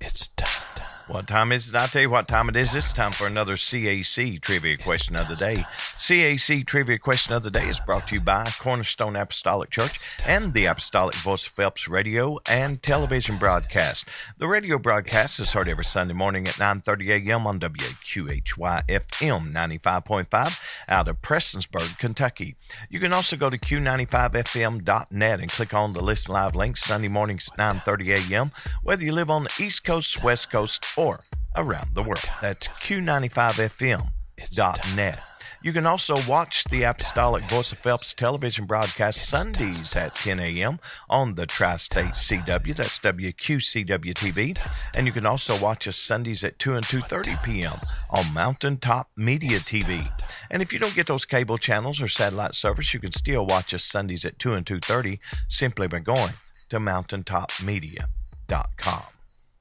[0.00, 0.65] It's time.
[1.08, 1.76] What time is it?
[1.76, 2.74] I'll tell you what time it is.
[2.74, 5.64] It's time for another CAC Trivia Question of the Day.
[5.96, 10.52] CAC Trivia Question of the Day is brought to you by Cornerstone Apostolic Church and
[10.52, 14.06] the Apostolic Voice of Phelps radio and television broadcast.
[14.38, 17.46] The radio broadcast is heard every Sunday morning at 9.30 a.m.
[17.46, 22.56] on WQHY FM 95.5 out of Prestonsburg, Kentucky.
[22.90, 27.48] You can also go to Q95FM.net and click on the Listen Live link Sunday mornings
[27.56, 28.50] at 9.30 a.m.
[28.82, 31.20] whether you live on the East Coast, West Coast, or
[31.54, 32.24] around the world.
[32.40, 35.20] That's Q95FM.net.
[35.62, 40.78] You can also watch the Apostolic Voice of Phelps television broadcast Sundays at 10 a.m.
[41.10, 42.76] on the Tri State CW.
[42.76, 44.56] That's WQCW TV.
[44.94, 47.74] And you can also watch us Sundays at 2 and 2.30 p.m.
[48.10, 50.08] on Mountaintop Media TV.
[50.52, 53.74] And if you don't get those cable channels or satellite service, you can still watch
[53.74, 56.34] us Sundays at 2 and 2.30 simply by going
[56.68, 59.15] to mountaintopmedia.com.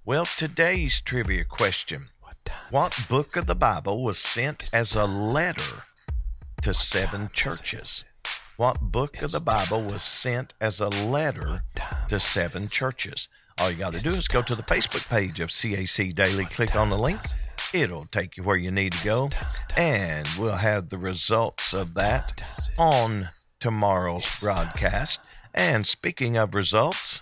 [0.07, 2.09] Well, today's trivia question.
[2.69, 5.81] What book of the Bible was sent as a letter
[6.61, 8.05] to seven churches?
[8.55, 11.63] What book of the Bible was sent as a letter
[12.07, 13.29] to seven churches?
[13.59, 16.75] All you got to do is go to the Facebook page of CAC Daily, click
[16.75, 17.21] on the link.
[17.73, 19.29] It'll take you where you need to go,
[19.75, 22.43] and we'll have the results of that
[22.77, 25.21] on tomorrow's broadcast.
[25.55, 27.21] And speaking of results,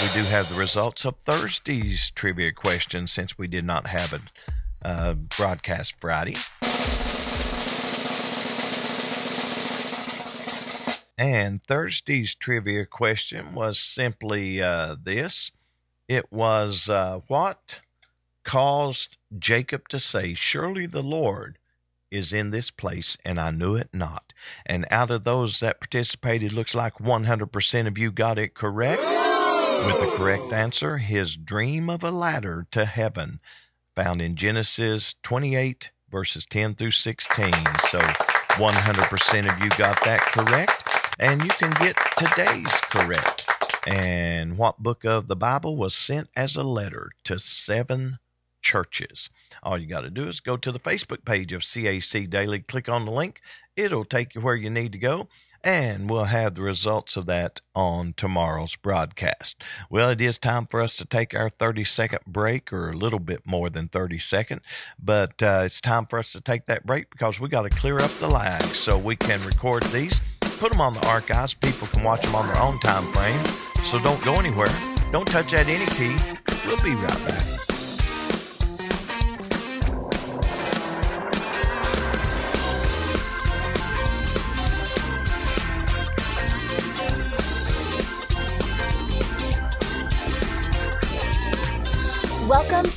[0.00, 4.20] we do have the results of Thursday's trivia question since we did not have a
[4.86, 6.36] uh, broadcast Friday.
[11.18, 15.50] And Thursday's trivia question was simply uh, this
[16.08, 17.80] it was uh, what
[18.44, 21.58] caused Jacob to say, Surely the Lord
[22.10, 24.32] is in this place, and I knew it not.
[24.64, 29.27] And out of those that participated, looks like 100% of you got it correct.
[29.86, 33.40] With the correct answer, his dream of a ladder to heaven,
[33.94, 37.52] found in Genesis 28, verses 10 through 16.
[37.88, 40.82] So 100% of you got that correct.
[41.18, 43.46] And you can get today's correct.
[43.86, 48.18] And what book of the Bible was sent as a letter to seven
[48.60, 49.30] churches?
[49.62, 52.88] All you got to do is go to the Facebook page of CAC Daily, click
[52.88, 53.40] on the link.
[53.76, 55.28] It'll take you where you need to go
[55.62, 59.62] and we'll have the results of that on tomorrow's broadcast.
[59.90, 63.18] Well, it is time for us to take our 30 second break, or a little
[63.18, 64.60] bit more than 30 second,
[64.98, 67.96] but uh, it's time for us to take that break because we got to clear
[67.96, 70.20] up the lag so we can record these,
[70.58, 71.54] put them on the archives.
[71.54, 73.44] People can watch them on their own time frame.
[73.84, 74.68] So don't go anywhere.
[75.12, 76.16] Don't touch that any key.
[76.66, 77.67] We'll be right back.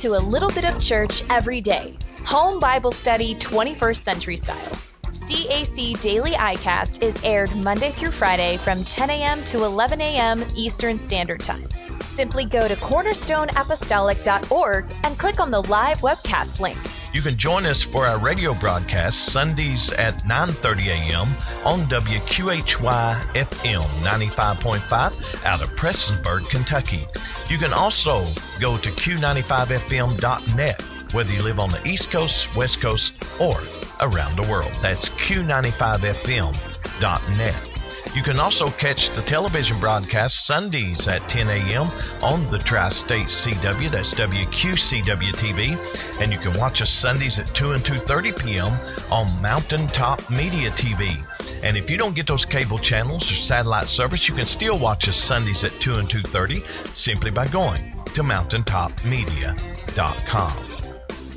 [0.02, 1.96] To a little bit of church every day.
[2.24, 4.72] Home Bible Study 21st Century Style.
[5.04, 9.44] CAC Daily iCast is aired Monday through Friday from 10 a.m.
[9.44, 10.44] to 11 a.m.
[10.56, 11.68] Eastern Standard Time.
[12.00, 16.78] Simply go to cornerstoneapostolic.org and click on the live webcast link.
[17.12, 21.28] You can join us for our radio broadcast Sundays at 9:30 a.m.
[21.64, 27.06] on WQHY FM 95.5 out of Prestonsburg, Kentucky.
[27.50, 28.26] You can also
[28.60, 30.82] go to Q95FM.net
[31.12, 33.60] whether you live on the East Coast, West Coast, or
[34.00, 34.72] around the world.
[34.82, 37.71] That's Q95FM.net.
[38.14, 41.88] You can also catch the television broadcast Sundays at 10 a.m.
[42.20, 45.78] on the Tri State CW, that's WQCW TV,
[46.20, 48.70] and you can watch us Sundays at 2 and 2:30 p.m.
[49.10, 51.16] on Mountaintop Media TV.
[51.64, 55.08] And if you don't get those cable channels or satellite service, you can still watch
[55.08, 60.52] us Sundays at 2 and 2:30 simply by going to mountaintopmedia.com.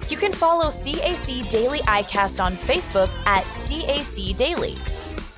[0.09, 4.75] You can follow CAC Daily iCast on Facebook at CAC Daily.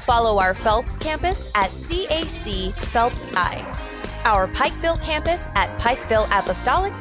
[0.08, 3.60] Follow our Phelps campus at CAC Phelps I,
[4.24, 6.94] our Pikeville campus at Pikeville Apostolic,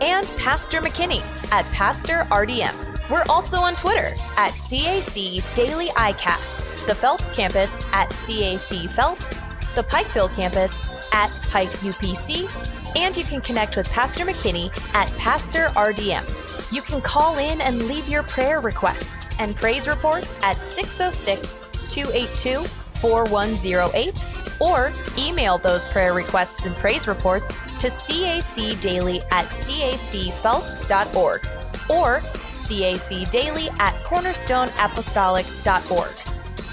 [0.00, 2.72] and Pastor McKinney at Pastor RDM.
[3.10, 9.34] We're also on Twitter at CAC Daily iCast, the Phelps campus at CAC Phelps,
[9.74, 12.48] the Pikeville campus at Pike UPC,
[12.96, 16.72] and you can connect with Pastor McKinney at Pastor RDM.
[16.72, 21.61] You can call in and leave your prayer requests and praise reports at 606
[21.92, 24.24] 282 4108
[24.60, 31.46] or email those prayer requests and praise reports to cacdaily at cacphelps.org
[31.90, 36.12] or cacdaily at cornerstoneapostolic.org.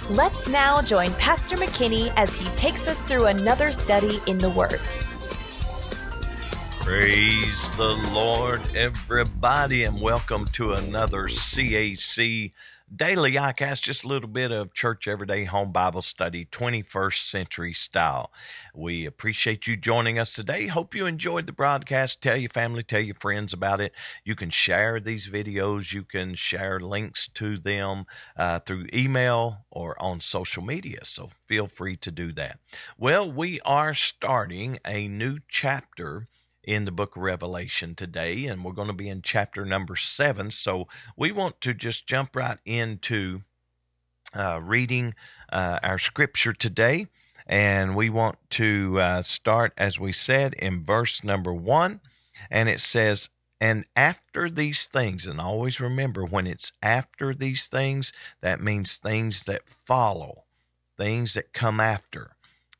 [0.09, 4.79] Let's now join Pastor McKinney as he takes us through another study in the Word.
[6.81, 12.51] Praise the Lord, everybody, and welcome to another CAC
[12.95, 13.83] Daily iCast.
[13.83, 18.31] Just a little bit of Church Everyday Home Bible Study, 21st century style.
[18.73, 20.65] We appreciate you joining us today.
[20.65, 22.23] Hope you enjoyed the broadcast.
[22.23, 23.93] Tell your family, tell your friends about it.
[24.23, 30.01] You can share these videos, you can share links to them uh, through email or
[30.01, 31.01] on social media.
[31.03, 32.57] So feel free to do that.
[32.97, 36.27] Well, we are starting a new chapter
[36.69, 40.51] in the book of Revelation today, and we're going to be in chapter number seven.
[40.51, 43.41] So we want to just jump right into
[44.35, 45.15] uh, reading
[45.51, 47.07] uh, our scripture today.
[47.47, 52.01] And we want to uh, start, as we said, in verse number one.
[52.51, 58.13] And it says, And after these things, and always remember when it's after these things,
[58.41, 60.43] that means things that follow,
[60.99, 62.35] things that come after.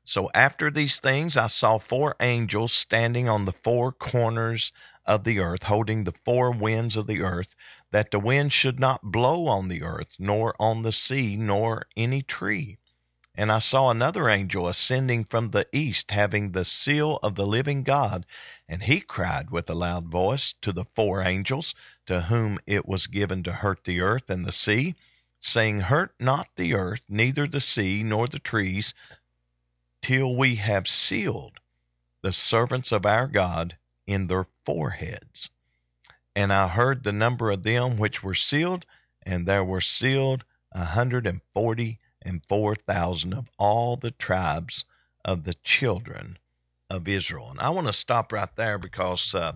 [0.09, 4.73] So after these things, I saw four angels standing on the four corners
[5.05, 7.53] of the earth, holding the four winds of the earth,
[7.91, 12.23] that the wind should not blow on the earth, nor on the sea, nor any
[12.23, 12.79] tree.
[13.35, 17.83] And I saw another angel ascending from the east, having the seal of the living
[17.83, 18.25] God.
[18.67, 21.75] And he cried with a loud voice to the four angels,
[22.07, 24.95] to whom it was given to hurt the earth and the sea,
[25.39, 28.95] saying, Hurt not the earth, neither the sea, nor the trees,
[30.01, 31.59] till we have sealed
[32.21, 33.77] the servants of our God
[34.07, 35.49] in their foreheads.
[36.35, 38.85] And I heard the number of them which were sealed,
[39.23, 44.85] and there were sealed a hundred and forty and four thousand of all the tribes
[45.25, 46.37] of the children
[46.89, 47.51] of Israel.
[47.51, 49.53] And I want to stop right there because uh,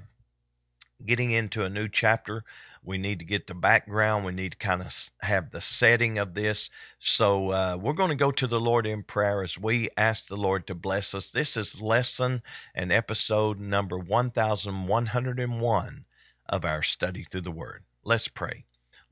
[1.05, 2.43] getting into a new chapter,
[2.83, 4.25] we need to get the background.
[4.25, 6.69] We need to kind of have the setting of this.
[6.99, 10.35] So uh, we're going to go to the Lord in prayer as we ask the
[10.35, 11.31] Lord to bless us.
[11.31, 12.41] This is lesson
[12.75, 16.05] and episode number 1101
[16.49, 17.83] of our study through the Word.
[18.03, 18.65] Let's pray.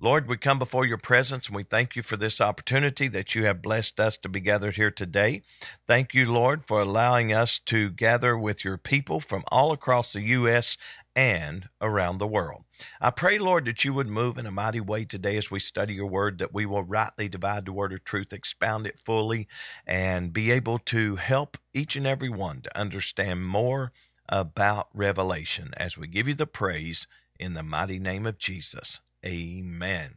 [0.04, 3.46] Lord, we come before your presence and we thank you for this opportunity that you
[3.46, 5.44] have blessed us to be gathered here today.
[5.86, 10.22] Thank you, Lord, for allowing us to gather with your people from all across the
[10.22, 10.76] U.S.
[11.16, 12.64] and around the world.
[12.99, 15.93] I pray, Lord, that you would move in a mighty way today as we study
[15.93, 19.47] your word, that we will rightly divide the word of truth, expound it fully,
[19.86, 23.91] and be able to help each and every one to understand more
[24.30, 27.07] about Revelation as we give you the praise
[27.39, 29.01] in the mighty name of Jesus.
[29.26, 30.16] Amen.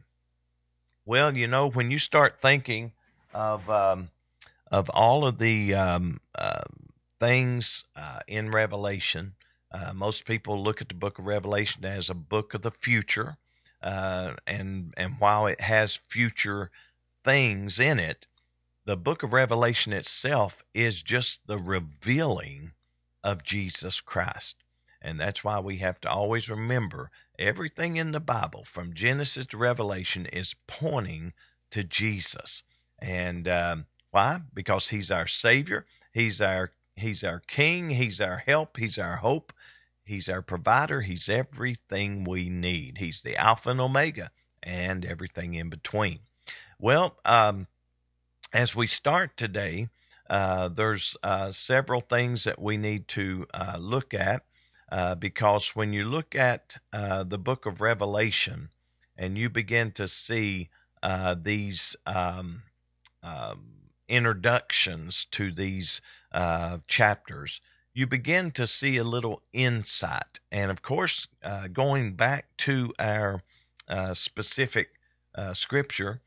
[1.05, 2.93] Well, you know, when you start thinking
[3.33, 4.09] of um,
[4.71, 6.63] of all of the um, uh,
[7.19, 9.34] things uh, in Revelation,
[9.75, 13.35] uh, most people look at the book of Revelation as a book of the future,
[13.81, 16.71] uh, and and while it has future
[17.25, 18.25] things in it,
[18.85, 22.71] the book of Revelation itself is just the revealing
[23.23, 24.55] of Jesus Christ.
[25.01, 29.57] And that's why we have to always remember everything in the Bible, from Genesis to
[29.57, 31.33] Revelation, is pointing
[31.71, 32.63] to Jesus.
[32.99, 34.39] And um, why?
[34.53, 35.85] Because He's our Savior.
[36.13, 37.89] He's our He's our King.
[37.89, 38.77] He's our help.
[38.77, 39.51] He's our hope.
[40.05, 41.01] He's our provider.
[41.01, 42.99] He's everything we need.
[42.99, 44.31] He's the Alpha and Omega
[44.63, 46.19] and everything in between.
[46.79, 47.67] Well, um,
[48.53, 49.89] as we start today,
[50.29, 54.43] uh, there's uh, several things that we need to uh, look at.
[54.91, 58.69] uh, because when you look at uh, the book of Revelation
[59.17, 60.69] and you begin to see
[61.03, 62.63] uh, these um,
[63.23, 63.71] um
[64.07, 66.01] introductions to these
[66.87, 67.59] chapters,
[67.95, 70.39] you begin to see a little insight.
[70.51, 73.41] And of course, uh, going back to our
[73.87, 74.89] uh, specific
[75.53, 76.21] scripture,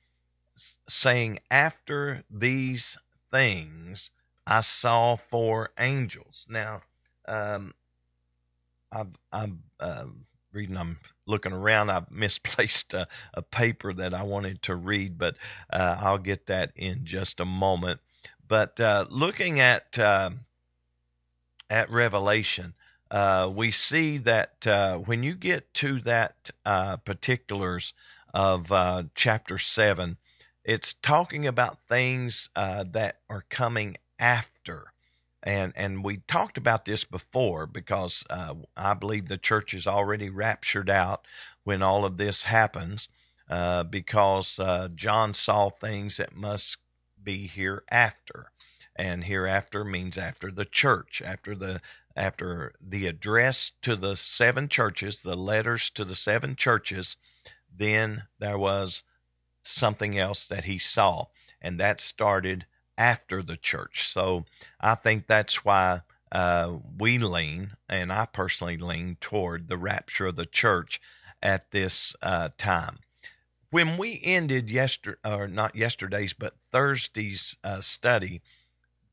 [0.88, 2.98] saying, After these
[3.30, 4.10] things,
[4.46, 6.46] I saw four angels.
[6.48, 6.82] Now,
[7.26, 7.74] um,
[8.90, 10.06] I've, I'm uh,
[10.52, 11.90] reading, I'm looking around.
[11.90, 15.36] I've misplaced a, a, paper that I wanted to read, but
[15.70, 18.00] uh, I'll get that in just a moment.
[18.46, 20.30] But uh, looking at uh,
[21.70, 22.74] at Revelation,
[23.10, 26.50] uh, we see that uh, when you get to that
[27.04, 27.94] particulars
[28.34, 28.70] of
[29.14, 30.16] chapter seven,
[30.64, 34.92] it's talking about things that are coming after.
[35.42, 40.28] And and we talked about this before because uh, I believe the church is already
[40.28, 41.26] raptured out
[41.64, 43.08] when all of this happens
[43.48, 46.78] uh, because uh, John saw things that must
[47.22, 48.50] be hereafter,
[48.99, 51.80] and hereafter means after the church, after the
[52.16, 57.16] after the address to the seven churches, the letters to the seven churches.
[57.72, 59.05] Then there was
[59.62, 61.26] something else that he saw,
[61.62, 64.09] and that started after the church.
[64.09, 64.46] So
[64.80, 66.01] I think that's why
[66.32, 71.01] uh, we lean, and I personally lean toward the rapture of the church
[71.40, 72.99] at this uh, time.
[73.70, 78.42] When we ended yesterday, or not yesterday's, but Thursday's uh, study,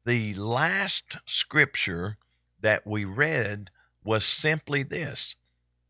[0.06, 2.18] the last scripture
[2.62, 3.72] that we read
[4.03, 5.36] was simply this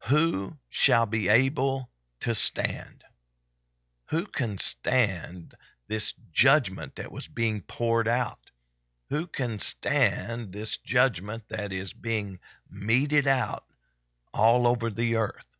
[0.07, 1.89] Who shall be able
[2.21, 3.03] to stand?
[4.07, 5.55] Who can stand
[5.87, 8.51] this judgment that was being poured out?
[9.09, 12.39] Who can stand this judgment that is being
[12.69, 13.65] meted out
[14.33, 15.57] all over the earth?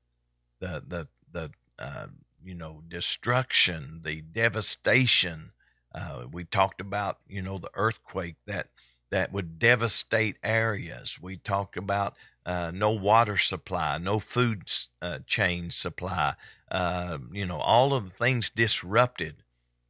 [0.60, 2.08] The the the uh,
[2.44, 5.52] you know destruction, the devastation.
[5.96, 8.68] Uh, we talked about you know the earthquake that
[9.12, 11.18] that would devastate areas.
[11.22, 12.16] We talked about
[12.46, 14.70] uh, no water supply, no food
[15.02, 16.36] uh, chain supply.
[16.70, 19.38] Uh, you know all of the things disrupted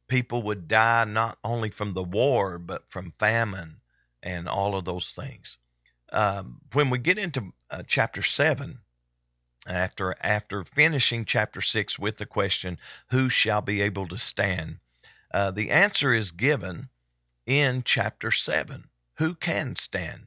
[0.08, 3.76] people would die not only from the war, but from famine
[4.22, 5.58] and all of those things.
[6.12, 8.78] Um, when we get into uh, chapter 7,
[9.66, 12.78] after after finishing chapter 6 with the question,
[13.10, 14.78] Who shall be able to stand?
[15.32, 16.88] Uh, the answer is given
[17.46, 18.84] in chapter 7
[19.16, 20.26] Who can stand?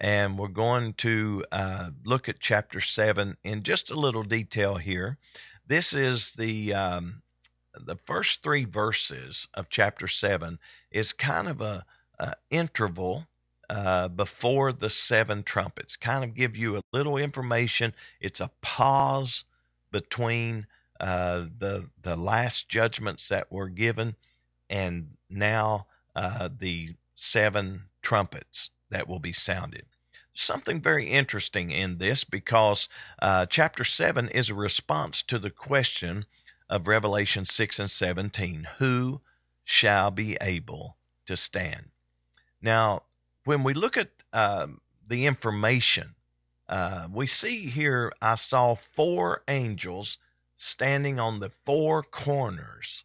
[0.00, 5.18] And we're going to uh, look at chapter 7 in just a little detail here.
[5.66, 7.22] This is the um,
[7.74, 10.58] the first three verses of chapter 7
[10.90, 11.84] is kind of a,
[12.18, 13.26] a interval
[13.70, 19.44] uh, before the seven trumpets kind of give you a little information it's a pause
[19.92, 20.66] between
[21.00, 24.16] uh, the the last judgments that were given
[24.68, 29.84] and now uh, the seven trumpets that will be sounded
[30.38, 32.88] something very interesting in this because
[33.20, 36.26] uh, chapter 7 is a response to the question
[36.70, 39.20] of Revelation 6 and 17 who
[39.64, 40.96] shall be able
[41.26, 41.90] to stand.
[42.62, 43.02] Now,
[43.44, 44.68] when we look at uh,
[45.06, 46.14] the information,
[46.68, 50.18] uh, we see here I saw four angels
[50.56, 53.04] standing on the four corners,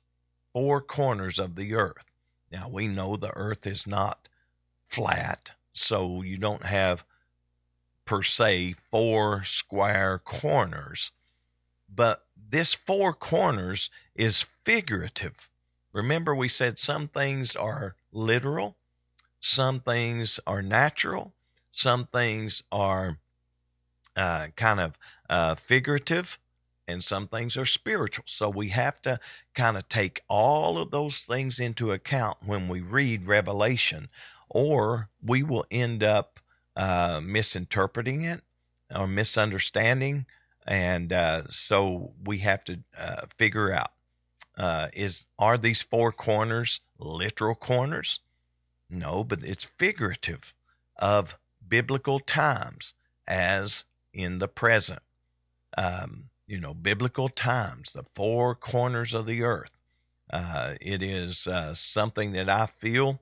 [0.54, 2.06] four corners of the earth.
[2.52, 4.30] Now, we know the earth is not
[4.86, 7.04] flat, so you don't have
[8.06, 11.12] per se four square corners,
[11.94, 15.50] but this four corners is figurative.
[15.92, 18.78] Remember, we said some things are literal,
[19.40, 21.34] some things are natural,
[21.72, 23.18] some things are
[24.16, 24.98] uh, kind of
[25.30, 26.38] uh, figurative,
[26.88, 28.26] and some things are spiritual.
[28.28, 29.20] So we have to
[29.54, 34.10] kind of take all of those things into account when we read Revelation,
[34.50, 36.40] or we will end up
[36.76, 38.42] uh, misinterpreting it
[38.94, 40.26] or misunderstanding
[40.66, 43.92] and uh, so we have to uh, figure out
[44.58, 48.20] uh, is are these four corners literal corners
[48.90, 50.54] no but it's figurative
[50.98, 52.94] of biblical times
[53.28, 55.02] as in the present
[55.78, 59.82] um, you know biblical times the four corners of the earth
[60.32, 63.20] uh, it is uh, something that i feel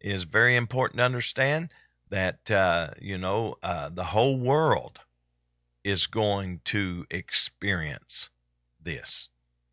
[0.00, 1.70] is very important to understand
[2.10, 3.56] that uh, you know
[3.92, 5.00] the whole world
[5.84, 8.30] is going to experience
[8.82, 9.28] this.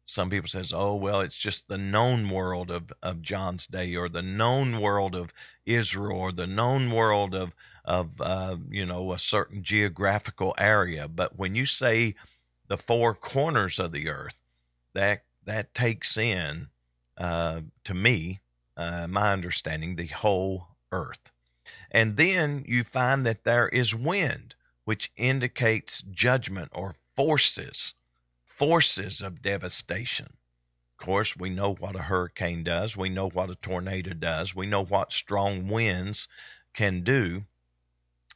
[0.06, 4.10] Some people says, "Oh, well, it's just the known world of, of John's day, or
[4.10, 5.34] the known world of
[5.66, 7.54] Israel, or the known world of
[7.86, 11.08] of uh, you know a certain geographical area.
[11.08, 12.16] But when you say
[12.72, 14.38] the four corners of the earth,
[14.94, 16.70] that that takes in
[17.18, 18.40] uh, to me,
[18.78, 21.34] uh, my understanding, the whole earth.
[21.92, 24.56] And then you find that there is wind,
[24.86, 27.94] which indicates judgment or forces,
[28.46, 30.38] forces of devastation.
[30.98, 32.96] Of course, we know what a hurricane does.
[32.96, 34.56] We know what a tornado does.
[34.56, 36.30] We know what strong winds
[36.74, 37.44] can do.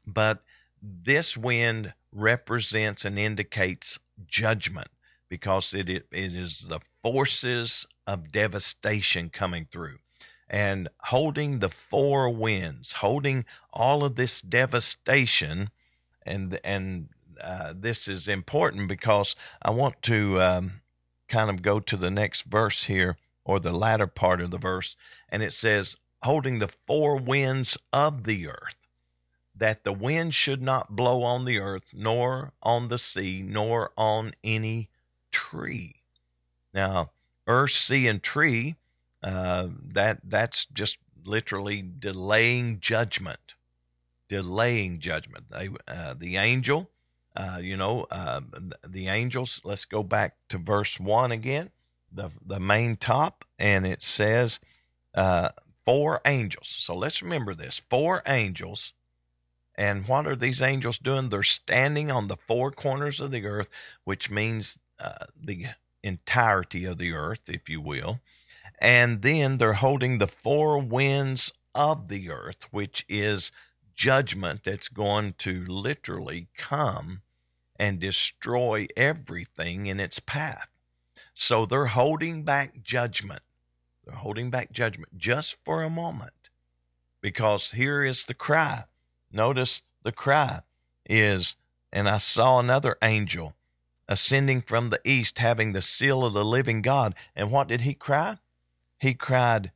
[0.06, 0.44] But
[0.82, 3.98] this wind represents and indicates
[4.28, 4.90] judgment
[5.30, 9.98] because it, it, is the forces of devastation coming through
[10.48, 15.70] and holding the four winds, holding all of this devastation,
[16.24, 17.10] and and
[17.42, 20.82] uh, this is important because I want to um,
[21.28, 24.96] kind of go to the next verse here or the latter part of the verse,
[25.30, 28.85] and it says, "Holding the four winds of the earth."
[29.58, 34.34] That the wind should not blow on the earth, nor on the sea, nor on
[34.44, 34.90] any
[35.32, 35.96] tree.
[36.74, 37.12] Now,
[37.48, 38.76] earth, sea, and tree
[39.26, 43.56] uh, that that's just literally delaying judgment,
[44.30, 45.46] delaying judgment.
[45.50, 46.92] They, uh, the angel,
[47.36, 48.42] uh, you know, uh,
[48.88, 49.62] the angels.
[49.64, 51.72] Let's go back to verse one again,
[52.12, 54.60] the the main top, and it says
[55.16, 55.50] uh,
[55.86, 56.68] four angels.
[56.68, 58.94] So let's remember this: four angels.
[59.78, 61.30] And what are these angels doing?
[61.30, 63.68] They're standing on the four corners of the earth,
[64.04, 65.68] which means uh, the
[66.02, 68.20] entirety of the earth, if you will.
[68.80, 73.52] And then they're holding the four winds of the earth, which is
[73.96, 77.22] judgment that's going to literally come
[77.78, 80.68] and destroy everything in its path.
[81.34, 83.42] So they're holding back judgment.
[84.06, 86.50] They're holding back judgment just for a moment
[87.22, 88.86] because here is the cry.
[89.32, 90.62] Notice the cry
[91.06, 91.56] is,
[91.92, 93.56] and I saw another angel
[94.08, 97.16] ascending from the east having the seal of the living God.
[97.36, 98.38] And what did he cry?
[99.00, 99.72] he cried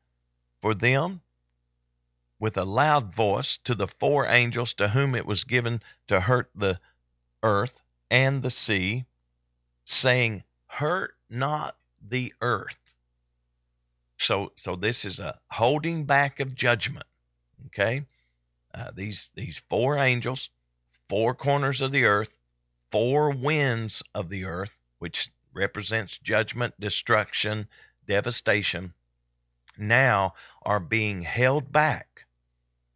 [0.62, 1.22] for them
[2.40, 6.50] with a loud voice to the four angels to whom it was given to hurt
[6.56, 6.80] the
[7.44, 9.06] earth and the sea,
[9.86, 12.78] saying, Hurt not the earth.
[14.18, 17.06] So, so this is a holding back of judgment.
[17.68, 18.06] Okay,
[18.74, 20.50] uh, these these four angels,
[21.08, 22.30] four corners of the earth,
[22.92, 27.68] four winds of the earth, which represents judgment, destruction,
[28.06, 28.94] devastation
[29.80, 32.26] now are being held back.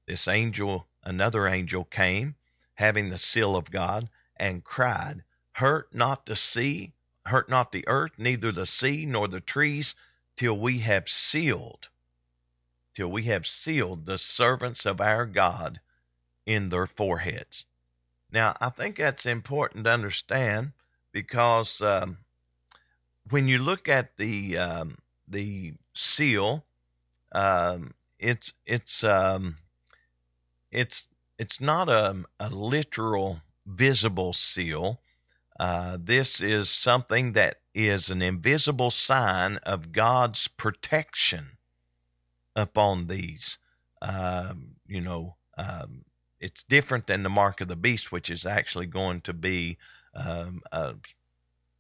[0.06, 2.36] This angel, another angel came,
[2.76, 6.94] having the seal of God, and cried, Hurt not the sea,
[7.28, 9.96] hurt not the earth, neither the sea nor the trees,
[10.36, 11.90] till we have sealed,
[12.94, 15.80] till we have sealed the servants of our God
[16.46, 17.66] in their foreheads.
[18.32, 20.72] Now, I think that's important to understand
[21.12, 22.18] because um,
[23.30, 26.66] when you look at the um, the seal
[27.34, 29.58] um, it's it's um,
[30.72, 35.02] it's it's not a, a literal visible seal.
[35.60, 41.58] Uh, this is something that is an invisible sign of God's protection
[42.56, 43.58] upon these.
[44.02, 46.06] Um, you know, um,
[46.40, 49.78] it's different than the mark of the beast, which is actually going to be
[50.14, 50.96] um, a,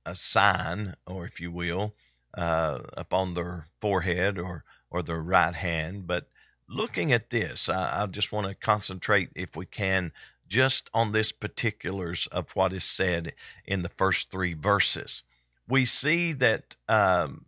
[0.05, 1.93] a sign, or if you will,
[2.35, 6.07] uh, upon their forehead or or the right hand.
[6.07, 6.27] But
[6.69, 10.11] looking at this, I, I just want to concentrate, if we can,
[10.47, 13.33] just on this particulars of what is said
[13.65, 15.23] in the first three verses.
[15.67, 17.45] We see that um,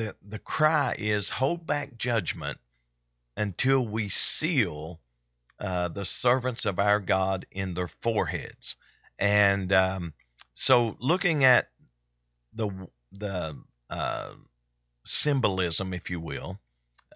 [0.00, 2.58] the the cry is hold back judgment
[3.36, 5.00] until we seal
[5.58, 8.76] uh, the servants of our God in their foreheads.
[9.18, 10.12] And um,
[10.54, 11.68] so, looking at
[12.54, 12.70] the
[13.12, 13.58] the
[13.90, 14.32] uh,
[15.04, 16.60] symbolism, if you will,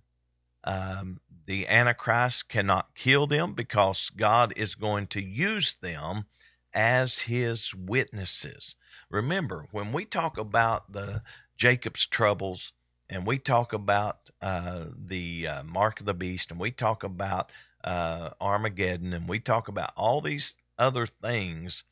[0.64, 6.26] Um, the Antichrist cannot kill them because God is going to use them
[6.74, 8.76] as his witnesses.
[9.10, 11.22] Remember, when we talk about the
[11.58, 12.72] Jacob's troubles
[13.10, 17.52] and we talk about uh, the uh, mark of the beast and we talk about
[17.84, 21.84] uh, Armageddon and we talk about all these other things,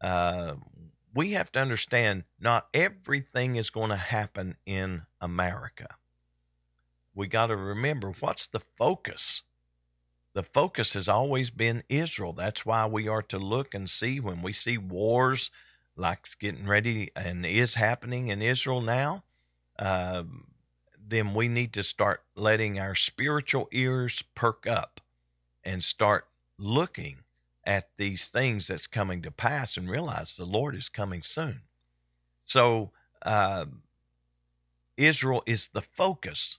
[0.00, 0.54] uh,
[1.14, 5.96] we have to understand not everything is going to happen in America.
[7.14, 9.42] We got to remember what's the focus
[10.38, 12.32] the focus has always been Israel.
[12.32, 15.50] That's why we are to look and see when we see wars
[15.96, 19.24] like getting ready and is happening in Israel now,
[19.80, 20.22] uh,
[21.08, 25.00] then we need to start letting our spiritual ears perk up
[25.64, 27.16] and start looking
[27.68, 31.60] at these things that's coming to pass and realize the Lord is coming soon.
[32.46, 32.90] So,
[33.22, 33.66] uh,
[34.96, 36.58] Israel is the focus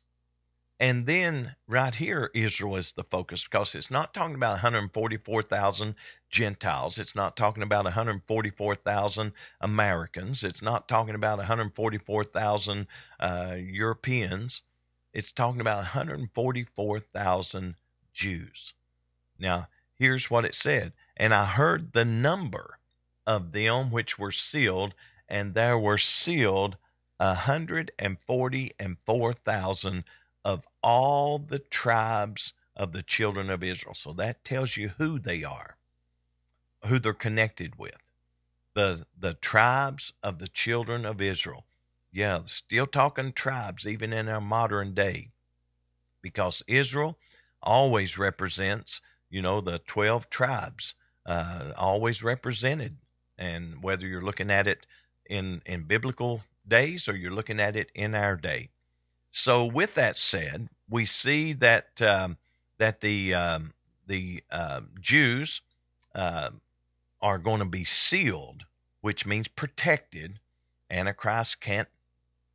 [0.81, 5.95] and then right here, Israel is the focus because it's not talking about 144,000
[6.29, 6.97] Gentiles.
[6.97, 10.43] It's not talking about 144,000 Americans.
[10.45, 12.87] It's not talking about 144,000
[13.19, 14.61] uh, Europeans.
[15.13, 17.75] It's talking about 144,000
[18.13, 18.73] Jews.
[19.37, 19.67] Now,
[19.99, 22.79] here's what it said And I heard the number
[23.27, 24.95] of them which were sealed,
[25.29, 26.77] and there were sealed
[27.19, 30.05] a hundred and forty and four thousand
[30.45, 33.95] of all the tribes of the children of Israel.
[33.95, 35.77] So that tells you who they are,
[36.85, 37.97] who they're connected with.
[38.75, 41.65] The the tribes of the children of Israel.
[42.11, 45.31] Yeah, still talking tribes even in our modern day.
[46.21, 47.17] Because Israel
[47.61, 52.97] always represents, you know, the 12 tribes, uh, always represented.
[53.37, 54.85] And whether you're looking at it
[55.25, 58.69] in, in biblical days or you're looking at it in our day.
[59.31, 62.37] So, with that said, we see that um,
[62.79, 63.73] that the um,
[64.07, 65.61] the uh, Jews
[66.15, 66.49] uh,
[67.21, 68.65] are going to be sealed,
[69.01, 70.39] which means protected.
[70.89, 71.87] Antichrist can't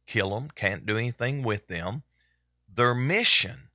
[0.07, 2.03] kill them, can't do anything with them.
[2.73, 3.69] Their mission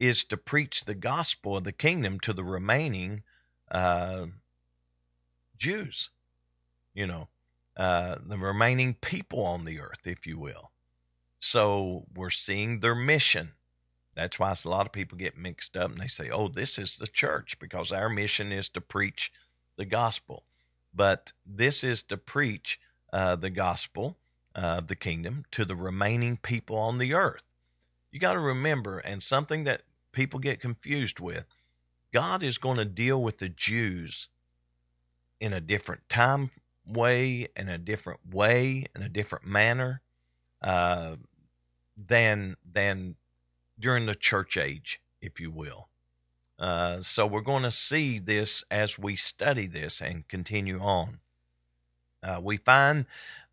[0.00, 3.22] is to preach the gospel of the kingdom to the remaining
[3.70, 4.26] uh,
[5.56, 6.08] Jews,
[6.94, 7.28] you know,
[7.76, 10.70] uh, the remaining people on the earth, if you will.
[11.38, 13.52] So we're seeing their mission.
[14.16, 16.96] That's why a lot of people get mixed up and they say, oh, this is
[16.96, 19.30] the church because our mission is to preach
[19.76, 20.44] the gospel.
[20.92, 22.80] But this is to preach
[23.12, 24.16] uh, the gospel
[24.54, 27.44] of the kingdom to the remaining people on the earth.
[28.10, 29.82] You got to remember, and something that
[30.12, 31.44] people get confused with
[32.12, 34.28] God is going to deal with the Jews
[35.40, 36.50] in a different time
[36.86, 40.02] way, in a different way, in a different manner.
[40.60, 41.16] Uh,
[42.08, 43.16] than than
[43.78, 45.88] during the church age, if you will.
[46.58, 51.20] Uh, so we're going to see this as we study this and continue on.
[52.22, 53.06] Uh, we find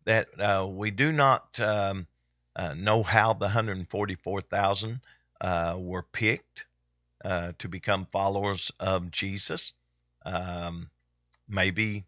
[0.04, 2.06] that uh, we do not um,
[2.54, 5.00] uh, know how the 144,000
[5.40, 6.66] uh, were picked
[7.24, 9.72] uh, to become followers of Jesus.
[10.24, 10.90] Um,
[11.48, 12.06] maybe,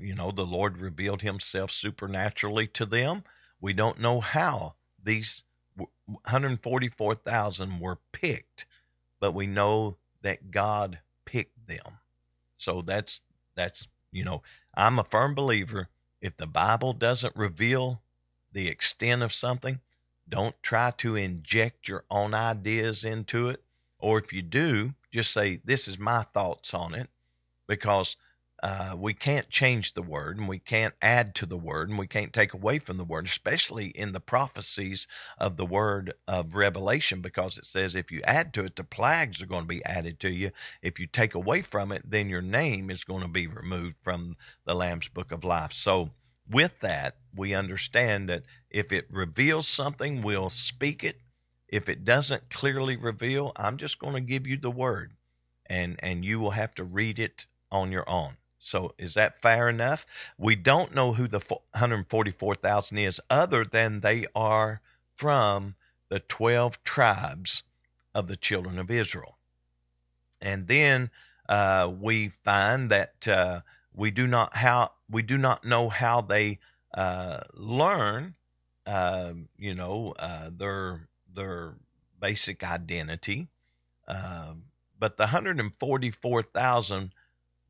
[0.00, 3.24] you know, the Lord revealed himself supernaturally to them.
[3.60, 5.44] We don't know how these
[5.76, 8.66] 144,000 were picked,
[9.20, 11.98] but we know that God picked them.
[12.56, 13.20] So that's
[13.54, 14.42] that's you know,
[14.74, 15.88] I'm a firm believer
[16.20, 18.02] if the Bible doesn't reveal
[18.52, 19.80] the extent of something,
[20.30, 23.62] don't try to inject your own ideas into it.
[23.98, 27.10] Or if you do, just say, This is my thoughts on it,
[27.66, 28.16] because
[28.62, 32.06] uh, we can't change the word and we can't add to the word and we
[32.06, 35.06] can't take away from the word, especially in the prophecies
[35.38, 39.40] of the word of Revelation, because it says if you add to it, the plagues
[39.40, 40.50] are going to be added to you.
[40.82, 44.36] If you take away from it, then your name is going to be removed from
[44.66, 45.72] the Lamb's book of life.
[45.72, 46.10] So,
[46.50, 51.20] with that, we understand that if it reveals something, we'll speak it.
[51.68, 55.12] If it doesn't clearly reveal, I'm just going to give you the word
[55.70, 58.36] and and you will have to read it on your own.
[58.58, 60.04] So is that fair enough?
[60.36, 64.82] We don't know who the 144,000 is other than they are
[65.16, 65.76] from
[66.10, 67.62] the 12 tribes
[68.14, 69.38] of the children of Israel.
[70.42, 71.10] And then
[71.48, 73.60] uh, we find that uh,
[73.94, 76.58] we do not how we do not know how they
[76.94, 78.34] uh, learn,
[78.86, 81.74] um, you know, uh, their their
[82.20, 83.48] basic identity.
[84.06, 84.64] Um,
[84.98, 87.12] but the 144,000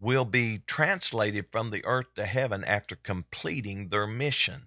[0.01, 4.67] will be translated from the earth to heaven after completing their mission.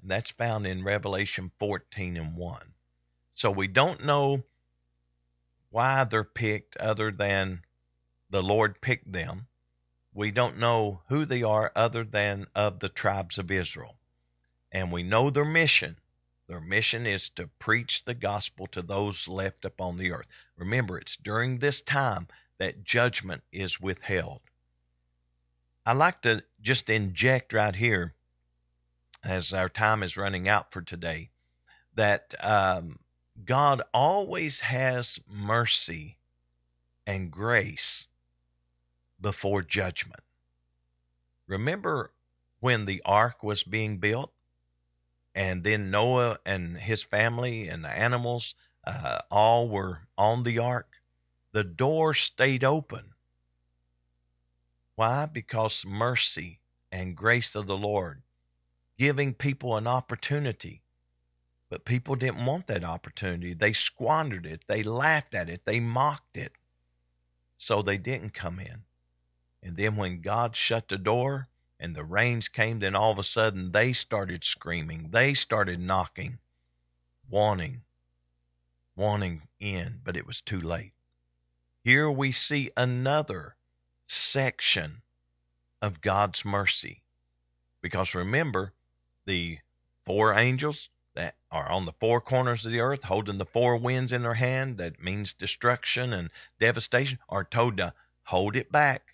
[0.00, 2.60] And that's found in Revelation 14 and 1.
[3.34, 4.44] So we don't know
[5.70, 7.62] why they're picked other than
[8.30, 9.46] the Lord picked them.
[10.14, 13.96] We don't know who they are other than of the tribes of Israel.
[14.70, 15.96] And we know their mission.
[16.46, 20.26] Their mission is to preach the gospel to those left upon the earth.
[20.56, 24.40] Remember, it's during this time that judgment is withheld.
[25.84, 28.14] I like to just inject right here,
[29.24, 31.30] as our time is running out for today,
[31.94, 33.00] that um,
[33.44, 36.18] God always has mercy
[37.06, 38.06] and grace
[39.20, 40.20] before judgment.
[41.46, 42.12] Remember
[42.60, 44.32] when the ark was being built?
[45.34, 48.54] And then Noah and his family and the animals
[48.86, 51.00] uh, all were on the ark.
[51.52, 53.14] The door stayed open.
[54.94, 55.26] Why?
[55.26, 56.60] Because mercy
[56.92, 58.22] and grace of the Lord,
[58.96, 60.82] giving people an opportunity.
[61.68, 63.54] But people didn't want that opportunity.
[63.54, 64.64] They squandered it.
[64.68, 65.62] They laughed at it.
[65.64, 66.52] They mocked it.
[67.56, 68.82] So they didn't come in.
[69.64, 71.48] And then when God shut the door
[71.80, 75.08] and the rains came, then all of a sudden they started screaming.
[75.10, 76.38] They started knocking,
[77.30, 77.80] wanting,
[78.94, 80.92] wanting in, but it was too late.
[81.82, 83.56] Here we see another
[84.06, 85.02] section
[85.80, 87.02] of God's mercy.
[87.80, 88.72] Because remember,
[89.24, 89.58] the
[90.04, 94.12] four angels that are on the four corners of the earth holding the four winds
[94.12, 97.94] in their hand, that means destruction and devastation, are told to
[98.24, 99.13] hold it back.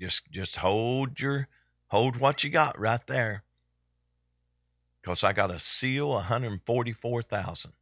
[0.00, 1.48] Just just hold your
[1.88, 3.42] hold what you got right there.
[5.00, 7.72] Because I got a seal 144,000.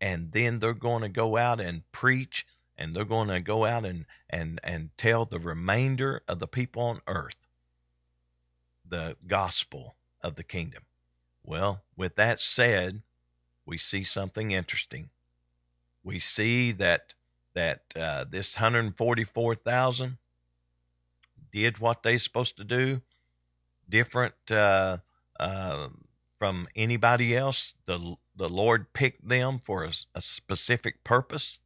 [0.00, 3.84] And then they're going to go out and preach and they're going to go out
[3.84, 7.34] and, and, and tell the remainder of the people on earth
[8.88, 10.84] the gospel of the kingdom.
[11.42, 13.02] Well, with that said,
[13.66, 15.10] we see something interesting.
[16.02, 17.14] We see that
[17.54, 20.18] that uh, this 144,000
[21.50, 23.00] did what they're supposed to do,
[23.88, 24.98] different uh,
[25.38, 25.88] uh,
[26.38, 27.74] from anybody else.
[27.86, 31.58] The the Lord picked them for a, a specific purpose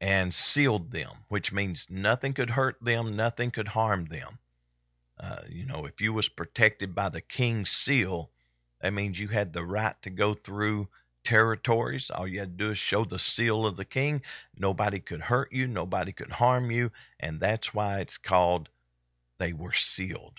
[0.00, 4.38] and sealed them, which means nothing could hurt them, nothing could harm them.
[5.18, 8.30] Uh, you know, if you was protected by the king's seal,
[8.80, 10.88] that means you had the right to go through
[11.24, 12.10] territories.
[12.10, 14.22] All you had to do is show the seal of the king.
[14.56, 18.70] Nobody could hurt you, nobody could harm you, and that's why it's called
[19.40, 20.34] they were sealed.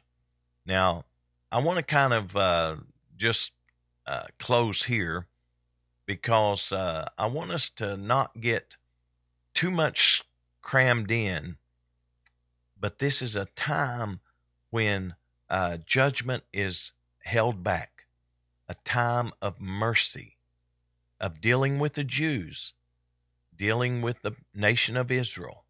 [0.65, 1.03] Now,
[1.51, 2.77] I want to kind of uh,
[3.17, 3.51] just
[4.07, 5.27] uh, close here
[6.05, 8.77] because uh, I want us to not get
[9.53, 10.23] too much
[10.61, 11.57] crammed in,
[12.79, 14.21] but this is a time
[14.69, 15.15] when
[15.49, 16.93] uh, judgment is
[17.23, 18.05] held back,
[18.69, 20.37] a time of mercy,
[21.19, 22.73] of dealing with the Jews,
[23.55, 25.65] dealing with the nation of Israel.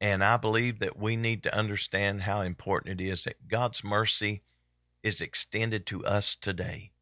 [0.00, 4.42] And I believe that we need to understand how important it is that God's mercy
[5.02, 6.92] is extended to us today.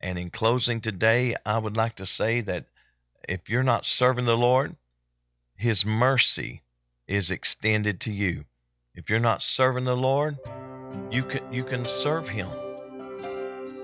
[0.00, 2.66] And in closing today, I would like to say that
[3.28, 4.76] if you're not serving the Lord,
[5.56, 6.62] his mercy
[7.08, 8.44] is extended to you.
[8.94, 10.38] If you're not serving the Lord,
[11.10, 12.48] you can you can serve him.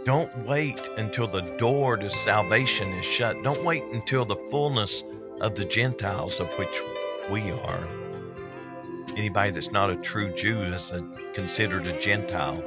[0.05, 3.43] Don't wait until the door to salvation is shut.
[3.43, 5.05] Don't wait until the fullness
[5.41, 6.81] of the Gentiles of which
[7.31, 7.89] we are.
[9.17, 11.03] Anybody that's not a true Jew is a,
[11.35, 12.63] considered a Gentile.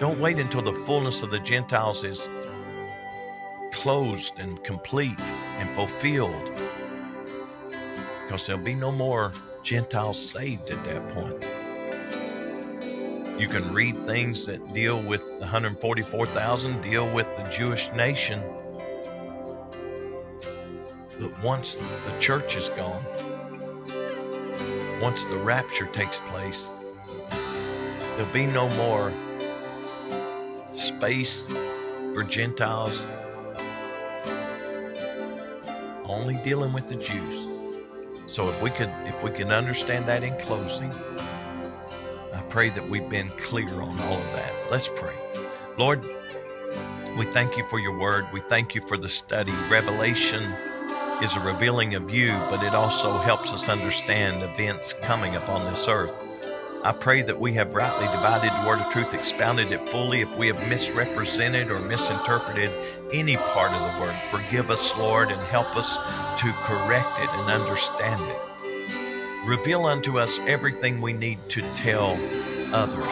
[0.00, 2.28] Don't wait until the fullness of the Gentiles is
[3.72, 5.20] closed and complete
[5.58, 6.50] and fulfilled
[8.24, 9.32] because there'll be no more
[9.62, 11.44] Gentiles saved at that point.
[13.40, 18.42] You can read things that deal with the 144,000, deal with the Jewish nation.
[21.20, 23.04] But once the church is gone,
[25.04, 26.70] once the rapture takes place,
[28.16, 29.12] there'll be no more
[30.66, 31.46] space
[32.14, 33.06] for Gentiles,
[36.06, 37.48] only dealing with the Jews.
[38.26, 40.90] So if we could if we can understand that in closing,
[42.32, 44.54] I pray that we've been clear on all of that.
[44.70, 45.14] Let's pray.
[45.76, 46.02] Lord,
[47.18, 48.24] we thank you for your word.
[48.32, 49.52] We thank you for the study.
[49.68, 50.50] Revelation
[51.22, 55.86] is a revealing of you, but it also helps us understand events coming upon this
[55.88, 56.12] earth.
[56.82, 60.20] I pray that we have rightly divided the word of truth, expounded it fully.
[60.20, 62.70] If we have misrepresented or misinterpreted
[63.12, 65.96] any part of the word, forgive us, Lord, and help us
[66.40, 69.48] to correct it and understand it.
[69.48, 72.18] Reveal unto us everything we need to tell
[72.74, 73.06] others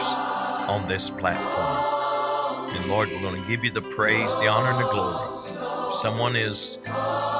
[0.69, 2.75] on this platform.
[2.75, 5.72] And Lord, we're going to give you the praise, the honor, and the glory.
[6.01, 6.77] Someone is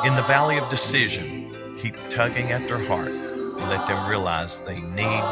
[0.06, 4.80] in the valley of decision, keep tugging at their heart and let them realize they
[4.80, 5.24] need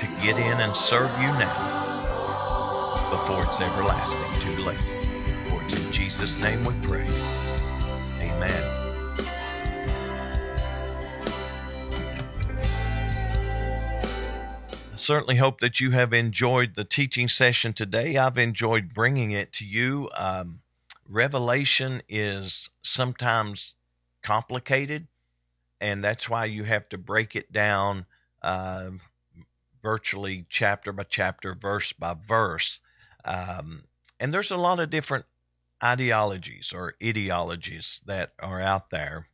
[0.00, 4.78] to get in and serve you now before it's everlasting too late.
[5.48, 7.06] For it's in Jesus' name we pray.
[8.20, 8.62] Amen.
[14.92, 18.16] I certainly hope that you have enjoyed the teaching session today.
[18.16, 20.10] I've enjoyed bringing it to you.
[20.16, 20.60] Um,
[21.08, 23.74] Revelation is sometimes
[24.22, 25.06] complicated,
[25.80, 28.06] and that's why you have to break it down
[28.42, 28.90] uh,
[29.82, 32.80] virtually chapter by chapter, verse by verse.
[33.24, 33.84] Um,
[34.18, 35.26] and there's a lot of different
[35.82, 39.28] ideologies or ideologies that are out there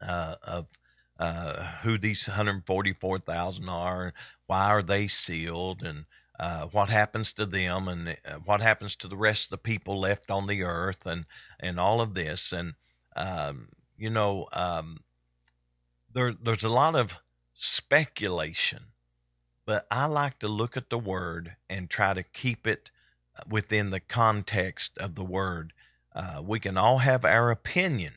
[0.00, 0.66] uh, of
[1.18, 4.12] uh, who these 144,000 are,
[4.46, 6.04] why are they sealed, and
[6.38, 9.98] uh, what happens to them, and uh, what happens to the rest of the people
[9.98, 11.26] left on the earth, and
[11.60, 12.74] and all of this, and
[13.14, 15.00] um, you know, um,
[16.12, 17.18] there there's a lot of
[17.54, 18.84] speculation,
[19.64, 22.90] but I like to look at the word and try to keep it
[23.48, 25.72] within the context of the word.
[26.14, 28.14] Uh, we can all have our opinion,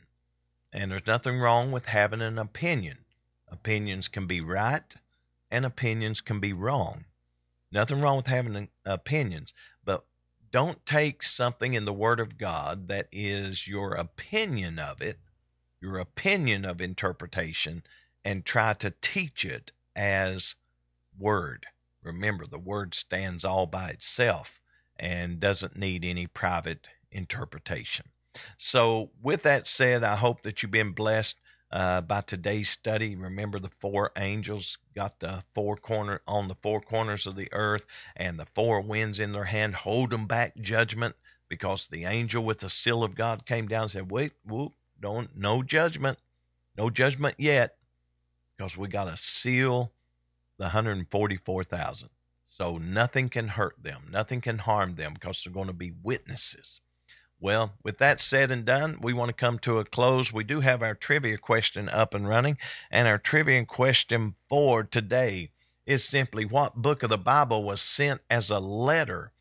[0.72, 3.00] and there's nothing wrong with having an opinion.
[3.52, 4.96] Opinions can be right
[5.52, 7.06] and opinions can be wrong.
[7.72, 9.54] Nothing wrong with having opinions,
[9.84, 10.06] but
[10.52, 15.20] don't take something in the Word of God that is your opinion of it,
[15.80, 17.84] your opinion of interpretation,
[18.26, 20.56] and try to teach it as
[21.18, 21.68] Word.
[22.02, 24.62] Remember, the Word stands all by itself
[24.98, 28.08] and doesn't need any private interpretation.
[28.58, 31.38] So, with that said, I hope that you've been blessed
[31.72, 33.16] uh, by today's study.
[33.16, 37.84] Remember, the four angels got the four corner on the four corners of the earth,
[38.16, 41.16] and the four winds in their hand, hold them back judgment,
[41.48, 45.36] because the angel with the seal of God came down and said, "Wait, whoop, don't,
[45.36, 46.20] no judgment,
[46.78, 47.76] no judgment yet,
[48.58, 49.92] because we got to seal
[50.58, 52.10] the 144,000."
[52.46, 56.82] So nothing can hurt them, nothing can harm them because they're going to be witnesses.
[57.42, 60.34] Well, with that said and done, we want to come to a close.
[60.34, 62.58] We do have our trivia question up and running,
[62.92, 65.52] and our trivia question for today
[65.86, 69.32] is simply what book of the Bible was sent as a letter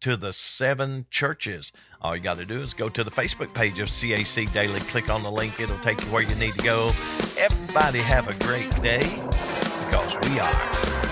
[0.00, 1.72] to the seven churches?
[2.00, 5.10] All you got to do is go to the Facebook page of CAC Daily, click
[5.10, 6.92] on the link, it'll take you where you need to go.
[7.36, 10.54] Everybody have a great day because we are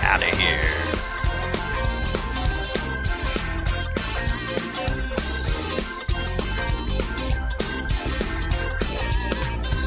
[0.01, 0.86] out of here.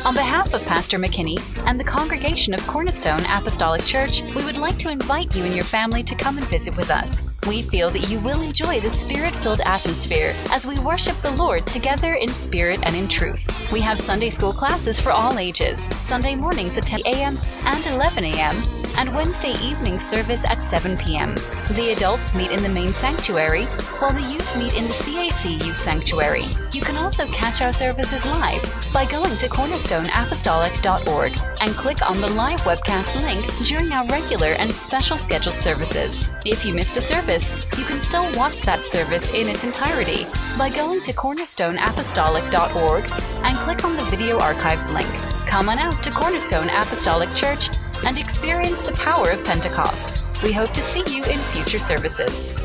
[0.07, 4.79] On behalf of Pastor McKinney and the congregation of Cornerstone Apostolic Church, we would like
[4.79, 7.30] to invite you and your family to come and visit with us.
[7.47, 11.67] We feel that you will enjoy the spirit filled atmosphere as we worship the Lord
[11.67, 13.47] together in spirit and in truth.
[13.73, 17.39] We have Sunday school classes for all ages, Sunday mornings at 10 a.m.
[17.65, 18.63] and 11 a.m.,
[18.99, 21.35] and Wednesday evening service at 7 p.m.
[21.71, 23.65] The adults meet in the main sanctuary,
[23.99, 26.45] while the youth meet in the CAC Youth Sanctuary.
[26.73, 28.63] You can also catch our services live
[28.93, 34.71] by going to cornerstoneapostolic.org and click on the live webcast link during our regular and
[34.73, 36.25] special scheduled services.
[36.45, 37.01] If you missed a
[37.39, 40.25] service, you can still watch that service in its entirety
[40.59, 43.05] by going to cornerstoneapostolic.org
[43.45, 45.09] and click on the video archives link.
[45.47, 47.71] Come on out to Cornerstone Apostolic Church
[48.05, 50.21] and experience the power of Pentecost.
[50.43, 52.59] We hope to see you in future services.